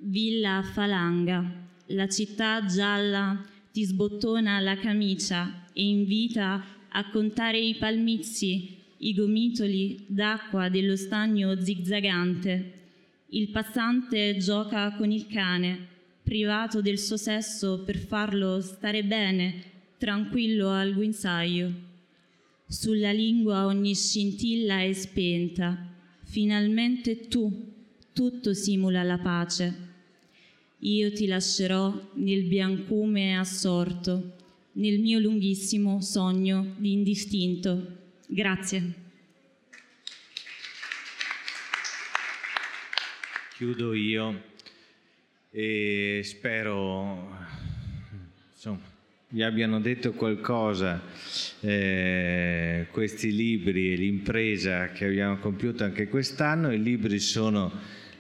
Villa 0.07 0.63
Falanga, 0.63 1.67
la 1.87 2.09
città 2.09 2.65
gialla 2.65 3.43
ti 3.73 3.85
sbottona 3.85 4.61
la 4.61 4.77
camicia 4.77 5.67
e 5.73 5.87
invita 5.87 6.65
a 6.89 7.11
contare 7.11 7.59
i 7.59 7.75
palmizi, 7.75 8.77
i 8.99 9.15
gomitoli 9.15 10.05
d'acqua 10.07 10.69
dello 10.69 10.97
stagno 10.97 11.61
zigzagante 11.61 12.83
il 13.35 13.49
passante 13.49 14.37
gioca 14.37 14.95
con 14.95 15.11
il 15.11 15.27
cane, 15.27 15.89
privato 16.23 16.81
del 16.81 17.01
suo 17.01 17.17
sesso 17.17 17.83
per 17.85 17.99
farlo 17.99 18.61
stare 18.61 19.03
bene, 19.03 19.63
tranquillo 19.99 20.71
al 20.71 20.95
guinzaglio. 20.95 21.73
Sulla 22.69 23.11
lingua 23.11 23.67
ogni 23.67 23.95
scintilla 23.97 24.83
è 24.83 24.93
spenta. 24.93 25.77
Finalmente 26.23 27.27
tu, 27.27 27.73
tutto 28.13 28.55
simula 28.55 29.03
la 29.03 29.19
pace. 29.19 29.94
Io 30.85 31.13
ti 31.13 31.27
lascerò 31.27 31.93
nel 32.15 32.45
biancume 32.45 33.39
assorto, 33.39 34.33
nel 34.73 35.01
mio 35.01 35.19
lunghissimo 35.19 36.01
sogno 36.01 36.75
di 36.79 36.93
indistinto. 36.93 37.87
Grazie. 38.27 39.03
chiudo 43.57 43.95
io 43.95 44.43
e 45.53 46.23
spero 46.25 47.31
insomma, 48.53 48.81
vi 49.29 49.45
abbiano 49.45 49.81
detto 49.81 50.13
qualcosa 50.13 51.01
eh, 51.61 52.89
questi 52.91 53.33
libri 53.33 53.93
e 53.93 53.97
l'impresa 53.97 54.89
che 54.89 55.05
abbiamo 55.05 55.39
compiuto 55.39 55.85
anche 55.85 56.09
quest'anno. 56.09 56.73
I 56.73 56.83
libri 56.83 57.21
sono 57.21 57.71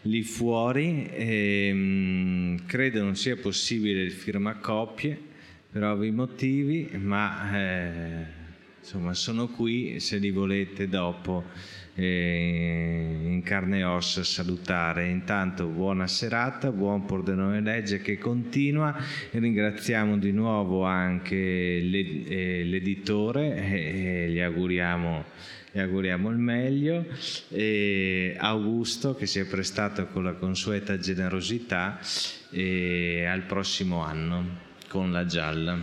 lì 0.04 0.22
fuori 0.22 1.08
e 1.10 1.72
mh, 1.72 1.78
mm, 1.78 2.56
credo 2.66 3.02
non 3.02 3.16
sia 3.16 3.36
possibile 3.36 4.02
il 4.02 4.12
firmacoppie 4.12 5.32
per 5.70 5.82
ovvi 5.82 6.10
motivi, 6.10 6.90
ma 6.94 7.50
eh, 7.52 8.26
insomma 8.78 9.14
sono 9.14 9.48
qui 9.48 9.98
se 10.00 10.18
li 10.18 10.30
volete 10.30 10.88
dopo 10.88 11.44
eh, 11.94 13.18
in 13.22 13.42
carne 13.42 13.80
e 13.80 13.84
ossa 13.84 14.24
salutare. 14.24 15.08
Intanto 15.08 15.66
buona 15.66 16.06
serata, 16.06 16.70
buon 16.70 17.04
Pordenone 17.04 17.60
Legge 17.60 18.00
che 18.00 18.18
continua 18.18 18.96
e 19.30 19.38
ringraziamo 19.38 20.18
di 20.18 20.32
nuovo 20.32 20.84
anche 20.84 21.36
eh, 21.36 22.62
l'editore 22.64 23.54
e 23.54 24.30
gli 24.30 24.40
auguriamo, 24.40 25.24
gli 25.70 25.78
auguriamo 25.78 26.30
il 26.30 26.38
meglio 26.38 27.06
e 27.48 28.34
Augusto 28.38 29.14
che 29.14 29.26
si 29.26 29.38
è 29.38 29.46
prestato 29.46 30.06
con 30.08 30.24
la 30.24 30.34
consueta 30.34 30.98
generosità 30.98 31.98
e 32.50 33.24
al 33.26 33.42
prossimo 33.42 34.02
anno 34.02 34.62
con 34.88 35.12
la 35.12 35.26
gialla. 35.26 35.76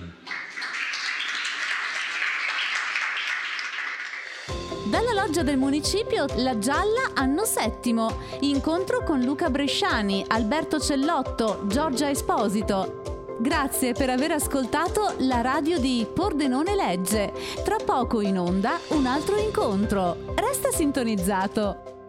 Loggia 5.21 5.43
del 5.43 5.57
municipio 5.57 6.25
La 6.37 6.57
Gialla 6.57 7.11
anno 7.13 7.45
settimo. 7.45 8.11
Incontro 8.39 9.03
con 9.03 9.21
Luca 9.21 9.51
Bresciani, 9.51 10.25
Alberto 10.27 10.79
Cellotto, 10.79 11.61
Giorgia 11.67 12.09
Esposito. 12.09 13.37
Grazie 13.37 13.93
per 13.93 14.09
aver 14.09 14.31
ascoltato 14.31 15.13
la 15.19 15.41
radio 15.41 15.77
di 15.77 16.07
Pordenone 16.11 16.73
Legge. 16.73 17.33
Tra 17.63 17.75
poco 17.85 18.21
in 18.21 18.39
onda 18.39 18.79
un 18.89 19.05
altro 19.05 19.37
incontro. 19.37 20.33
Resta 20.33 20.71
sintonizzato. 20.71 22.00